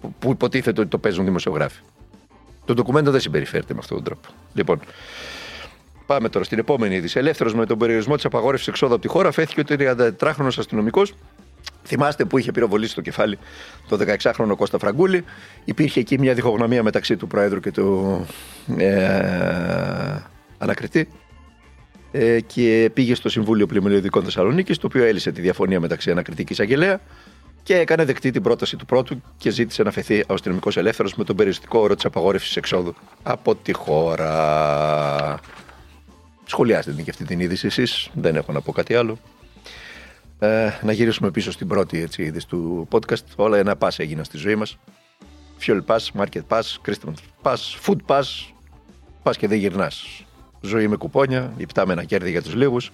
Που, 0.00 0.14
που 0.18 0.30
υποτίθεται 0.30 0.80
ότι 0.80 0.90
το 0.90 0.98
παίζουν 0.98 1.24
δημοσιογράφοι. 1.24 1.80
Το 2.64 2.74
ντοκουμέντο 2.74 3.10
δεν 3.10 3.20
συμπεριφέρεται 3.20 3.72
με 3.74 3.78
αυτόν 3.82 3.96
τον 3.96 4.04
τρόπο. 4.04 4.28
Λοιπόν, 4.54 4.80
Πάμε 6.06 6.28
τώρα 6.28 6.44
στην 6.44 6.58
επόμενη 6.58 6.94
είδηση. 6.94 7.18
Ελεύθερος 7.18 7.54
με 7.54 7.66
τον 7.66 7.78
περιορισμό 7.78 8.14
της 8.14 8.24
απαγόρευσης 8.24 8.68
εξόδου 8.68 8.92
από 8.92 9.02
τη 9.02 9.08
χώρα, 9.08 9.30
φέθηκε 9.32 9.60
ο 9.60 9.64
34χρονο 9.68 10.48
αστυνομικός. 10.58 11.14
Θυμάστε 11.84 12.24
που 12.24 12.38
είχε 12.38 12.52
πυροβολήσει 12.52 12.90
στο 12.90 13.00
κεφάλι 13.00 13.38
το 13.88 13.98
16χρονο 14.22 14.56
Κώστα 14.56 14.78
Φραγκούλη. 14.78 15.24
Υπήρχε 15.64 16.00
εκεί 16.00 16.18
μια 16.18 16.34
διχογνωμία 16.34 16.82
μεταξύ 16.82 17.16
του 17.16 17.26
Πρόεδρου 17.26 17.60
και 17.60 17.70
του 17.70 18.26
ε, 18.76 20.22
ανακριτή. 20.58 21.08
Ε, 22.16 22.40
και 22.40 22.90
πήγε 22.94 23.14
στο 23.14 23.28
Συμβούλιο 23.28 23.66
Πλημμυριωδικών 23.66 24.24
Θεσσαλονίκης, 24.24 24.78
το 24.78 24.86
οποίο 24.86 25.04
έλυσε 25.04 25.32
τη 25.32 25.40
διαφωνία 25.40 25.80
μεταξύ 25.80 26.10
ανακριτή 26.10 26.44
και 26.44 26.52
εισαγγελέα 26.52 27.00
και 27.62 27.76
έκανε 27.76 28.04
δεκτή 28.04 28.30
την 28.30 28.42
πρόταση 28.42 28.76
του 28.76 28.84
πρώτου 28.84 29.22
και 29.36 29.50
ζήτησε 29.50 29.82
να 29.82 29.90
φεθεί 29.90 30.24
ο 30.28 30.34
αστυνομικό 30.34 30.70
ελεύθερος 30.74 31.14
με 31.14 31.24
τον 31.24 31.36
περιοριστικό 31.36 31.78
όρο 31.78 31.94
της 31.94 32.04
απαγόρευσης 32.04 32.56
εξόδου 32.56 32.94
από 33.22 33.54
τη 33.54 33.72
χώρα. 33.72 35.40
Σχολιάστε 36.44 36.92
την 36.92 37.04
και 37.04 37.10
αυτή 37.10 37.24
την 37.24 37.40
είδηση 37.40 37.66
εσείς, 37.66 38.10
δεν 38.14 38.36
έχω 38.36 38.52
να 38.52 38.60
πω 38.60 38.72
κάτι 38.72 38.94
άλλο. 38.94 39.18
Ε, 40.38 40.70
να 40.82 40.92
γυρίσουμε 40.92 41.30
πίσω 41.30 41.52
στην 41.52 41.68
πρώτη 41.68 42.02
έτσι, 42.02 42.22
είδηση 42.22 42.48
του 42.48 42.88
podcast. 42.90 43.24
Όλα 43.36 43.58
ένα 43.58 43.74
pass 43.78 43.94
έγιναν 43.96 44.24
στη 44.24 44.36
ζωή 44.36 44.54
μας. 44.54 44.78
Fuel 45.60 45.80
pass, 45.86 46.20
market 46.20 46.42
pass, 46.48 46.62
Christmas 46.86 47.14
pass, 47.42 47.56
food 47.86 47.98
pass. 48.06 48.24
Πας 49.22 49.36
και 49.36 49.48
δεν 49.48 49.58
γυρνάς. 49.58 50.24
Ζωή 50.64 50.88
με 50.88 50.96
κουπόνια, 50.96 51.52
υπτάμενα 51.56 52.04
κέρδη 52.04 52.30
για 52.30 52.42
τους 52.42 52.54
λίγους. 52.54 52.90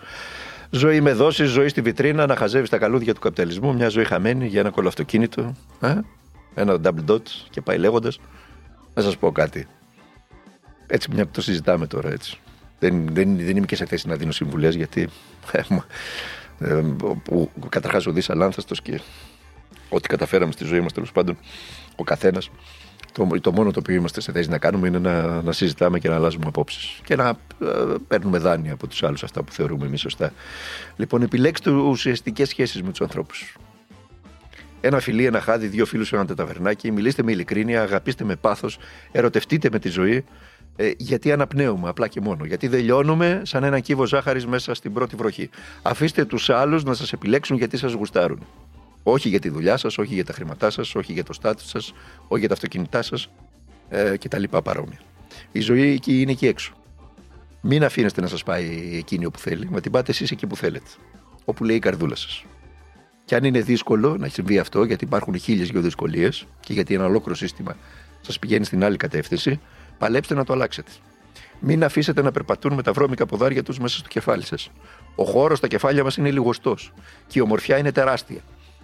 Ζωή 0.71 1.01
με 1.01 1.13
δόσεις, 1.13 1.49
ζωή 1.49 1.69
στη 1.69 1.81
βιτρίνα, 1.81 2.27
να 2.27 2.37
χαζεύεις 2.37 2.69
τα 2.71 2.79
καλούδια 2.79 3.15
του 3.15 3.21
καπιταλισμού. 3.21 3.75
Μια 3.75 3.89
ζωή 3.89 4.05
χαμένη 4.05 4.47
για 4.47 4.61
ένα 4.61 4.71
κολοαυτοκίνητο. 4.71 5.55
Ε; 5.81 5.95
Ένα 6.55 6.77
double 6.83 7.11
dot 7.11 7.23
και 7.51 7.61
πάει 7.61 7.79
λέγοντας. 7.79 8.21
Να 8.95 9.03
σας 9.03 9.17
πω 9.17 9.33
κάτι. 9.33 9.67
Έτσι, 10.87 11.11
μια 11.13 11.25
που 11.25 11.31
το 11.33 11.43
συζητάμε 11.43 11.87
τώρα 11.87 12.11
έτσι. 12.11 12.39
Δεν, 12.79 13.07
δεν, 13.13 13.37
δεν 13.37 13.57
είμαι 13.57 13.67
και 13.67 13.77
σε 13.77 13.85
θέση 13.85 14.09
να 14.09 14.17
δίνω 14.17 14.33
συμβουλές 14.33 14.75
γιατί. 14.75 15.09
Ε, 15.53 15.63
ε, 16.59 16.83
Καταρχάς 17.69 18.07
ο 18.07 18.13
Δή 18.13 18.23
αλάνθαστο 18.29 18.75
και 18.75 19.01
ό,τι 19.89 20.09
καταφέραμε 20.09 20.53
στη 20.53 20.65
ζωή 20.65 20.81
μας 20.81 20.93
τέλος 20.93 21.13
πάντων 21.13 21.39
ο 21.97 22.05
καθένας. 22.05 22.51
Το, 23.13 23.29
το 23.41 23.53
μόνο 23.53 23.71
το 23.71 23.79
οποίο 23.79 23.95
είμαστε 23.95 24.21
σε 24.21 24.33
θέση 24.33 24.49
να 24.49 24.59
κάνουμε 24.59 24.89
είναι 24.89 24.99
να, 24.99 25.43
να 25.43 25.53
συζητάμε 25.53 25.99
και 25.99 26.09
να 26.09 26.15
αλλάζουμε 26.15 26.45
απόψεις 26.47 27.01
και 27.05 27.17
να 27.17 27.29
ε, 27.29 27.95
παίρνουμε 28.09 28.39
δάνεια 28.39 28.73
από 28.73 28.87
τους 28.87 29.03
άλλους 29.03 29.23
αυτά 29.23 29.43
που 29.43 29.53
θεωρούμε 29.53 29.87
εμείς 29.87 30.01
σωστά. 30.01 30.33
Λοιπόν, 30.97 31.23
επιλέξτε 31.23 31.71
ουσιαστικές 31.71 32.49
σχέσεις 32.49 32.83
με 32.83 32.91
τους 32.91 33.01
ανθρώπους. 33.01 33.57
Ένα 34.81 35.01
φιλί, 35.01 35.25
ένα 35.25 35.41
χάδι, 35.41 35.67
δύο 35.67 35.87
φίλους, 35.87 36.13
ένα 36.13 36.27
τεταβερνάκι. 36.27 36.91
Μιλήστε 36.91 37.23
με 37.23 37.33
ειλικρίνεια, 37.33 37.83
αγαπήστε 37.83 38.25
με 38.25 38.37
πάθος, 38.37 38.79
ερωτευτείτε 39.13 39.69
με 39.73 39.79
τη 39.79 39.89
ζωή. 39.89 40.25
Ε, 40.77 40.91
γιατί 40.97 41.33
αναπνέουμε 41.33 41.89
απλά 41.89 42.09
και 42.09 42.21
μόνο. 42.21 42.45
Γιατί 42.45 42.69
δεν 42.69 42.81
λιώνουμε 42.81 43.43
σαν 43.45 43.65
ένα 43.65 43.81
κύβο 43.81 44.07
ζάχαρης 44.07 44.47
μέσα 44.47 44.75
στην 44.75 44.93
πρώτη 44.93 45.17
βροχή. 45.17 45.51
Αφήστε 45.83 46.25
τους 46.25 46.51
άλλους 46.51 46.85
να 46.85 46.95
σας 46.95 47.13
επιλέξουν 47.13 47.57
γιατί 47.57 47.77
σας 47.77 47.93
γουστάρουν. 47.93 48.47
Όχι 49.03 49.29
για 49.29 49.41
τη 49.41 49.49
δουλειά 49.49 49.77
σας, 49.77 49.99
όχι 49.99 50.15
για 50.15 50.25
τα 50.25 50.33
χρήματά 50.33 50.71
σας, 50.71 50.95
όχι 50.95 51.13
για 51.13 51.25
το 51.25 51.33
στάτους 51.33 51.69
σας, 51.69 51.93
όχι 52.29 52.39
για 52.39 52.49
τα 52.49 52.55
αυτοκίνητά 52.55 53.03
σας 53.03 53.31
ε, 53.89 54.17
και 54.17 54.29
τα 54.29 54.39
λοιπά 54.39 54.63
παρόμοια. 54.63 55.01
Η 55.53 55.61
ζωή 55.61 55.91
εκεί 55.91 56.21
είναι 56.21 56.31
εκεί 56.31 56.47
έξω. 56.47 56.73
Μην 57.61 57.85
αφήνεστε 57.85 58.21
να 58.21 58.27
σας 58.27 58.43
πάει 58.43 58.91
εκείνη 58.99 59.25
όπου 59.25 59.39
θέλει, 59.39 59.69
μα 59.71 59.81
την 59.81 59.93
πάτε 59.93 60.11
εσείς 60.11 60.31
εκεί 60.31 60.47
που 60.47 60.57
θέλετε. 60.57 60.91
Όπου 61.45 61.65
λέει 61.65 61.77
η 61.77 61.79
καρδούλα 61.79 62.17
σας. 62.17 62.45
Και 63.25 63.35
αν 63.35 63.45
είναι 63.45 63.61
δύσκολο 63.61 64.17
να 64.17 64.29
συμβεί 64.29 64.59
αυτό, 64.59 64.85
γιατί 64.85 65.05
υπάρχουν 65.05 65.39
χίλιες 65.39 65.69
δυο 65.69 65.81
δυσκολίες 65.81 66.47
και 66.61 66.73
γιατί 66.73 66.95
ένα 66.95 67.05
ολόκληρο 67.05 67.35
σύστημα 67.35 67.77
σας 68.21 68.39
πηγαίνει 68.39 68.65
στην 68.65 68.85
άλλη 68.85 68.97
κατεύθυνση, 68.97 69.61
παλέψτε 69.99 70.35
να 70.35 70.45
το 70.45 70.53
αλλάξετε. 70.53 70.91
Μην 71.61 71.85
αφήσετε 71.85 72.23
να 72.23 72.31
περπατούν 72.33 72.75
με 72.75 72.83
τα 72.83 72.93
βρώμικα 72.93 73.27
ποδάρια 73.27 73.63
τους 73.63 73.79
μέσα 73.79 73.99
στο 73.99 74.09
κεφάλι 74.09 74.45
σας. 74.45 74.71
Ο 75.15 75.25
χώρος 75.25 75.59
στα 75.59 75.69
κεφάλια 75.69 76.05
μας 76.05 76.17
είναι 76.17 76.31
λιγοστός 76.31 76.93
και 77.27 77.39
η 77.39 77.43
ομορφιά 77.43 77.79
είναι 77.79 77.93
τεράστια. 77.93 78.41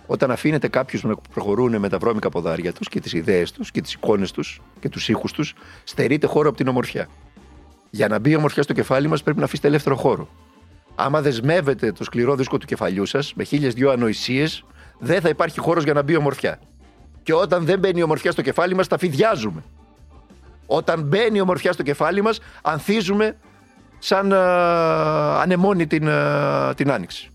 Όταν 0.06 0.30
αφήνετε 0.30 0.68
κάποιου 0.68 1.00
να 1.02 1.14
προχωρούν 1.16 1.78
με 1.78 1.88
τα 1.88 1.98
βρώμικα 1.98 2.28
ποδάρια 2.28 2.72
τους 2.72 2.88
και 2.88 3.00
τις 3.00 3.12
ιδέες 3.12 3.52
τους 3.52 3.70
και 3.70 3.80
τις 3.80 3.92
εικόνες 3.92 4.30
τους 4.30 4.60
και 4.80 4.88
τους 4.88 5.08
ήχους 5.08 5.32
τους, 5.32 5.54
στερείτε 5.84 6.26
χώρο 6.26 6.48
από 6.48 6.56
την 6.56 6.68
ομορφιά. 6.68 7.08
Για 7.90 8.08
να 8.08 8.18
μπει 8.18 8.30
η 8.30 8.36
ομορφιά 8.36 8.62
στο 8.62 8.72
κεφάλι 8.72 9.08
μας, 9.08 9.22
πρέπει 9.22 9.38
να 9.38 9.44
αφήσετε 9.44 9.68
ελεύθερο 9.68 9.96
χώρο. 9.96 10.28
Άμα 10.94 11.20
δεσμεύετε 11.20 11.92
το 11.92 12.04
σκληρό 12.04 12.34
δίσκο 12.34 12.58
του 12.58 12.66
κεφαλιού 12.66 13.06
σας 13.06 13.34
με 13.34 13.44
χίλιες 13.44 13.74
δυο 13.74 13.90
ανοησίες, 13.90 14.64
δεν 14.98 15.20
θα 15.20 15.28
υπάρχει 15.28 15.60
χώρος 15.60 15.84
για 15.84 15.92
να 15.92 16.02
μπει 16.02 16.12
η 16.12 16.16
ομορφιά. 16.16 16.58
Και 17.22 17.34
όταν 17.34 17.64
δεν 17.64 17.78
μπαίνει 17.78 17.98
η 17.98 18.02
ομορφιά 18.02 18.32
στο 18.32 18.42
κεφάλι 18.42 18.74
μας, 18.74 18.86
τα 18.88 18.98
φιδιάζουμε. 18.98 19.62
Όταν 20.66 21.02
μπαίνει 21.02 21.38
η 21.38 21.40
ομορφιά 21.40 21.72
στο 21.72 21.82
κεφάλι 21.82 22.22
μας, 22.22 22.40
ανθίζουμε 22.62 23.36
σαν 23.98 24.32
α, 24.32 25.40
ανεμόνι 25.40 25.86
την, 25.86 26.08
α, 26.08 26.74
την 26.74 26.90
άνοιξη. 26.90 27.30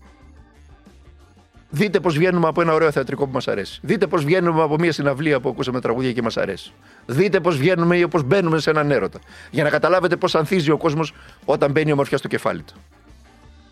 Δείτε 1.74 2.00
πώς 2.00 2.16
βγαίνουμε 2.16 2.48
από 2.48 2.60
ένα 2.60 2.72
ωραίο 2.72 2.90
θεατρικό 2.90 3.26
που 3.26 3.32
μας 3.32 3.48
αρέσει. 3.48 3.80
Δείτε 3.82 4.06
πώς 4.06 4.24
βγαίνουμε 4.24 4.62
από 4.62 4.76
μια 4.76 4.92
συναυλία 4.92 5.40
που 5.40 5.48
ακούσαμε 5.48 5.80
τραγούδια 5.80 6.12
και 6.12 6.22
μας 6.22 6.36
αρέσει. 6.36 6.72
Δείτε 7.06 7.40
πώς 7.40 7.56
βγαίνουμε 7.56 7.96
ή 7.96 8.08
πώ 8.08 8.20
μπαίνουμε 8.20 8.58
σε 8.58 8.70
έναν 8.70 8.90
έρωτα. 8.90 9.18
Για 9.50 9.62
να 9.62 9.70
καταλάβετε 9.70 10.16
πώς 10.16 10.34
ανθίζει 10.34 10.70
ο 10.70 10.76
κόσμος 10.76 11.12
όταν 11.44 11.70
μπαίνει 11.70 11.88
η 11.88 11.92
ομορφιά 11.92 12.18
στο 12.18 12.28
κεφάλι 12.28 12.62
του. 12.62 12.74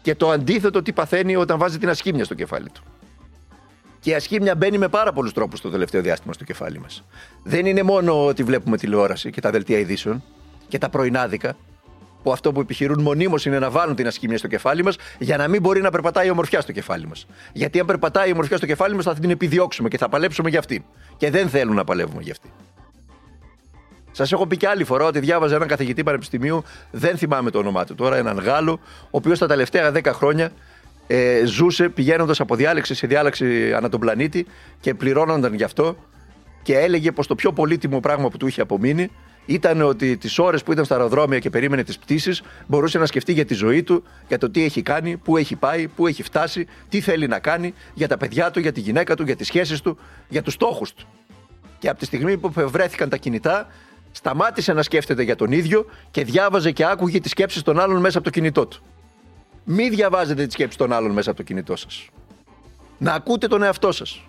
Και 0.03 0.15
το 0.15 0.31
αντίθετο 0.31 0.83
τι 0.83 0.93
παθαίνει 0.93 1.37
όταν 1.37 1.59
βάζει 1.59 1.79
την 1.79 1.89
ασχήμια 1.89 2.25
στο 2.25 2.35
κεφάλι 2.35 2.69
του. 2.71 2.83
Και 4.01 4.11
η 4.11 4.15
ασχήμια 4.15 4.55
μπαίνει 4.55 4.79
με 4.79 4.89
πάρα 4.89 5.13
πολλούς 5.13 5.33
τρόπους 5.33 5.61
το 5.61 5.71
τελευταίο 5.71 6.03
διάστημα 6.03 6.33
στο 6.33 6.45
κεφάλι 6.45 6.79
μας. 6.79 7.05
Δεν 7.43 7.67
είναι 7.67 7.83
μόνο 7.83 8.27
ότι 8.27 8.43
βλέπουμε 8.43 8.77
τηλεόραση 8.77 9.31
και 9.31 9.41
τα 9.41 9.51
δελτία 9.51 9.79
ειδήσεων 9.79 10.23
και 10.69 10.79
τα 10.79 10.89
πρωινάδικα, 10.89 11.57
που 12.23 12.33
αυτό 12.33 12.53
που 12.53 12.61
επιχειρούν 12.61 13.03
μονίμως 13.03 13.47
είναι 13.47 13.59
να 13.59 13.71
βάλουν 13.71 13.95
την 13.95 14.07
ασχήμια 14.07 14.39
στο 14.39 14.49
κεφάλι 14.49 14.83
μας 14.83 14.97
για 15.19 15.37
να 15.37 15.49
μην 15.49 15.61
μπορεί 15.61 15.81
να 15.81 15.91
περπατάει 15.91 16.27
η 16.27 16.31
ομορφιά 16.31 16.61
στο 16.61 16.73
κεφάλι 16.73 17.07
μας. 17.07 17.27
Γιατί 17.53 17.81
αν 17.81 17.87
περπατάει 17.87 18.29
η 18.29 18.33
ομορφιά 18.33 18.57
στο 18.57 18.67
κεφάλι 18.67 18.95
μας 18.95 19.05
θα 19.05 19.15
την 19.15 19.31
επιδιώξουμε 19.31 19.89
και 19.89 19.99
θα 19.99 20.09
παλέψουμε 20.09 20.51
για 20.51 20.59
αυτήν. 20.59 20.83
Και 21.17 21.31
δεν 21.31 21.49
θέλουν 21.49 21.75
να 21.75 21.85
παλεύουμε 21.85 22.23
για 22.23 22.33
αυτήν. 22.33 22.51
Σας 24.13 24.33
έχω 24.33 24.47
πει 24.47 24.57
και 24.57 24.69
άλλη 24.69 24.85
φορά 24.85 25.05
ότι 25.05 25.19
διάβαζα 25.19 25.55
έναν 25.55 25.69
καθηγητή 25.69 26.03
πανεπιστημίου, 26.03 26.65
δεν 26.91 27.17
θυμάμαι 27.17 27.51
το 27.51 27.59
όνομά 27.59 27.85
του 27.85 27.95
τώρα, 27.95 28.17
έναν 28.17 28.39
Γάλλο, 28.39 28.81
ο 29.05 29.09
οποίος 29.11 29.39
τα 29.39 29.47
τελευταία 29.47 29.93
10 29.95 30.05
χρόνια 30.05 30.51
ε, 31.07 31.45
ζούσε 31.45 31.89
πηγαίνοντας 31.89 32.41
από 32.41 32.55
διάλεξη 32.55 32.95
σε 32.95 33.07
διάλεξη 33.07 33.73
ανά 33.75 33.89
τον 33.89 34.01
πλανήτη 34.01 34.47
και 34.81 34.95
πληρώνονταν 34.95 35.55
γι' 35.55 35.65
αυτό 35.65 35.97
και 36.63 36.79
έλεγε 36.79 37.13
πως 37.13 37.27
το 37.27 37.35
πιο 37.35 37.53
πολύτιμο 37.53 38.01
πράγμα 38.01 38.29
που 38.29 38.37
του 38.37 38.47
είχε 38.47 38.61
απομείνει 38.61 39.11
ήταν 39.51 39.81
ότι 39.81 40.17
τις 40.17 40.39
ώρες 40.39 40.63
που 40.63 40.73
ήταν 40.73 40.85
στα 40.85 40.95
αεροδρόμια 40.95 41.39
και 41.39 41.51
περίμενε 41.51 41.85
τις 41.85 41.99
πτήσεις 41.99 42.43
μπορούσε 42.67 42.99
να 42.99 43.07
σκεφτεί 43.07 43.33
για 43.33 43.45
τη 43.45 43.55
ζωή 43.55 43.83
του, 43.83 44.03
για 44.29 44.39
το 44.39 44.51
τι 44.51 44.65
έχει 44.65 44.83
κάνει, 44.83 45.17
πού 45.17 45.37
έχει 45.37 45.57
πάει, 45.57 45.89
πού 45.89 46.07
έχει 46.07 46.23
φτάσει, 46.23 46.67
τι 46.89 47.01
θέλει 47.01 47.27
να 47.27 47.39
κάνει, 47.39 47.75
για 47.95 48.09
τα 48.09 48.17
παιδιά 48.17 48.51
του, 48.51 48.61
για 48.61 48.73
τη 48.73 48.81
γυναίκα 48.81 49.15
του, 49.17 49.23
για 49.23 49.37
τις 49.37 49.47
σχέσεις 49.47 49.81
του, 49.81 49.99
για 50.29 50.43
τους 50.43 50.53
στόχους 50.53 50.93
του. 50.93 51.07
Και 51.79 51.89
από 51.89 51.99
τη 51.99 52.05
στιγμή 52.05 52.39
που 52.39 52.53
βρέθηκαν 52.55 53.09
τα 53.09 53.17
κινητά, 53.17 53.67
σταμάτησε 54.13 54.73
να 54.73 54.83
σκέφτεται 54.83 55.23
για 55.23 55.37
τον 55.37 55.53
ίδιο 55.53 55.87
και 56.11 56.25
διάβαζε 56.25 56.71
και 56.71 56.85
άκουγε 56.85 57.21
τις 57.21 57.31
σκέψεις 57.31 57.63
των 57.63 57.81
άλλων 57.81 58.01
μέσα 58.01 58.19
από 58.19 58.27
το 58.27 58.33
κινητό 58.33 58.67
του. 58.67 58.83
Μη 59.65 59.89
διαβάζετε 59.89 60.45
τις 60.45 60.53
σκέψεις 60.53 60.77
των 60.77 60.93
άλλων 60.93 61.11
μέσα 61.11 61.31
από 61.31 61.39
το 61.39 61.45
κινητό 61.45 61.77
σας. 61.77 62.09
Να 62.99 63.13
ακούτε 63.13 63.47
τον 63.47 63.63
εαυτό 63.63 63.93
σας. 63.93 64.21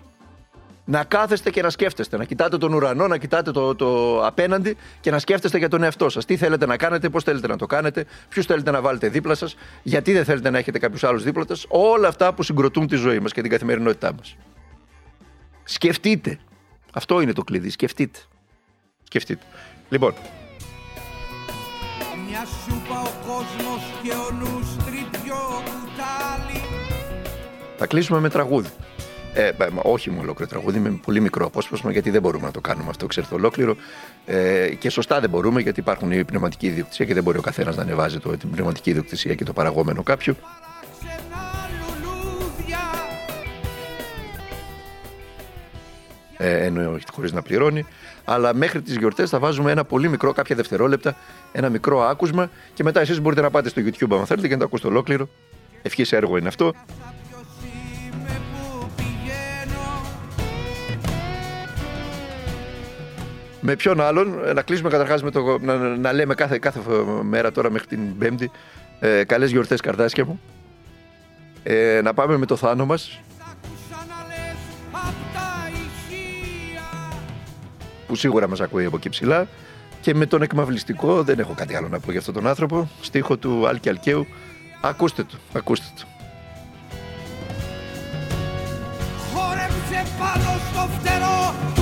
Να 0.84 1.04
κάθεστε 1.04 1.50
και 1.50 1.62
να 1.62 1.70
σκέφτεστε. 1.70 2.16
Να 2.16 2.24
κοιτάτε 2.24 2.58
τον 2.58 2.72
ουρανό, 2.72 3.06
να 3.08 3.16
κοιτάτε 3.16 3.50
το, 3.50 3.74
το 3.74 4.20
απέναντι 4.26 4.76
και 5.00 5.10
να 5.10 5.18
σκέφτεστε 5.18 5.58
για 5.58 5.68
τον 5.68 5.82
εαυτό 5.82 6.08
σας. 6.08 6.24
Τι 6.24 6.36
θέλετε 6.36 6.66
να 6.66 6.76
κάνετε, 6.76 7.08
πώς 7.08 7.24
θέλετε 7.24 7.46
να 7.46 7.56
το 7.56 7.66
κάνετε, 7.66 8.04
ποιους 8.28 8.46
θέλετε 8.46 8.70
να 8.70 8.80
βάλετε 8.80 9.08
δίπλα 9.08 9.34
σας, 9.34 9.56
γιατί 9.82 10.12
δεν 10.12 10.24
θέλετε 10.24 10.50
να 10.50 10.58
έχετε 10.58 10.78
κάποιους 10.78 11.04
άλλους 11.04 11.22
δίπλα 11.22 11.44
σας. 11.48 11.64
Όλα 11.68 12.08
αυτά 12.08 12.34
που 12.34 12.42
συγκροτούν 12.42 12.86
τη 12.86 12.96
ζωή 12.96 13.18
μας 13.18 13.32
και 13.32 13.40
την 13.40 13.50
καθημερινότητά 13.50 14.12
μας. 14.12 14.36
Σκεφτείτε. 15.64 16.38
Αυτό 16.92 17.20
είναι 17.20 17.32
το 17.32 17.42
κλειδί. 17.42 17.70
Σκεφτείτε. 17.70 18.18
Σκεφτείτε. 19.04 19.44
Λοιπόν, 19.88 20.14
μια 22.28 22.46
σούπα 22.64 23.00
ο 23.00 23.12
κόσμος 23.26 23.82
και 24.02 24.10
ο 24.10 24.30
νους 24.30 24.76
τρυπιό 24.84 25.62
κουτάλι 25.64 26.60
θα 27.76 27.86
κλείσουμε 27.86 28.20
με 28.20 28.28
τραγούδι. 28.28 28.68
Ε, 29.34 29.50
όχι 29.82 30.10
με 30.10 30.18
ολόκληρο 30.18 30.50
τραγούδι, 30.50 30.78
με 30.78 31.00
πολύ 31.04 31.20
μικρό 31.20 31.46
απόσπασμα, 31.46 31.92
γιατί 31.92 32.10
δεν 32.10 32.20
μπορούμε 32.20 32.46
να 32.46 32.50
το 32.50 32.60
κάνουμε 32.60 32.88
αυτό, 32.88 33.06
ξέρετε, 33.06 33.34
ολόκληρο. 33.34 33.76
Ε, 34.26 34.68
και 34.68 34.90
σωστά 34.90 35.20
δεν 35.20 35.30
μπορούμε, 35.30 35.60
γιατί 35.60 35.80
υπάρχουν 35.80 36.12
η 36.12 36.24
πνευματική 36.24 36.66
ιδιοκτησία 36.66 37.04
και 37.04 37.14
δεν 37.14 37.22
μπορεί 37.22 37.38
ο 37.38 37.40
καθένας 37.40 37.76
να 37.76 37.82
ανεβάζει 37.82 38.18
το, 38.18 38.36
την 38.36 38.50
πνευματική 38.50 38.90
ιδιοκτησία 38.90 39.34
και 39.34 39.44
το 39.44 39.52
παραγόμενο 39.52 40.02
κάποιου. 40.02 40.36
Ε, 46.36 46.64
ενώ 46.64 46.98
χωρίς 47.12 47.32
να 47.32 47.42
πληρώνει. 47.42 47.86
Αλλά 48.24 48.54
μέχρι 48.54 48.82
τις 48.82 48.96
γιορτές 48.96 49.30
θα 49.30 49.38
βάζουμε 49.38 49.70
ένα 49.70 49.84
πολύ 49.84 50.08
μικρό, 50.08 50.32
κάποια 50.32 50.56
δευτερόλεπτα, 50.56 51.16
ένα 51.52 51.68
μικρό 51.68 52.00
άκουσμα 52.00 52.50
και 52.74 52.82
μετά 52.82 53.00
εσείς 53.00 53.20
μπορείτε 53.20 53.40
να 53.40 53.50
πάτε 53.50 53.68
στο 53.68 53.82
YouTube 53.84 54.16
αν 54.18 54.26
θέλετε 54.26 54.46
και 54.48 54.52
να 54.52 54.58
το 54.58 54.64
ακούσετε 54.64 54.88
ολόκληρο. 54.88 55.28
Ευχής 55.82 56.12
έργο 56.12 56.36
είναι 56.36 56.48
αυτό. 56.48 56.72
Με 63.64 63.76
ποιον 63.76 64.00
άλλον, 64.00 64.44
ε, 64.46 64.52
να 64.52 64.62
κλείσουμε 64.62 64.88
καταρχάς 64.88 65.22
με 65.22 65.30
το. 65.30 65.58
Να, 65.58 65.76
να, 65.76 66.12
λέμε 66.12 66.34
κάθε, 66.34 66.58
κάθε 66.58 66.80
μέρα 67.22 67.52
τώρα 67.52 67.70
μέχρι 67.70 67.86
την 67.86 68.18
Πέμπτη 68.18 68.50
ε, 69.00 69.24
καλές 69.24 69.50
γιορτές, 69.50 69.80
καρδάσια 69.80 70.24
μου. 70.24 70.40
Ε, 71.62 72.00
να 72.02 72.14
πάμε 72.14 72.36
με 72.36 72.46
το 72.46 72.56
θάνο 72.56 72.86
μας. 72.86 73.20
Που 78.06 78.14
σίγουρα 78.14 78.48
μας 78.48 78.60
ακούει 78.60 78.84
από 78.84 78.96
εκεί 78.96 79.08
ψηλά. 79.08 79.48
Και 80.00 80.14
με 80.14 80.26
τον 80.26 80.42
εκμαυλιστικό, 80.42 81.22
δεν 81.22 81.38
έχω 81.38 81.54
κάτι 81.56 81.74
άλλο 81.74 81.88
να 81.88 82.00
πω 82.00 82.10
για 82.10 82.20
αυτόν 82.20 82.34
τον 82.34 82.46
άνθρωπο. 82.46 82.88
Στίχο 83.00 83.36
του 83.36 83.68
Άλκη 83.68 83.88
Αλκαίου. 83.88 84.26
Ακούστε 84.80 85.22
το, 85.22 85.36
ακούστε 85.52 85.86
το. 85.96 86.04
Χόρεψε 89.34 90.12
πάνω 90.18 90.60
στο 90.70 90.88
φτερό 90.98 91.54
του 91.74 91.81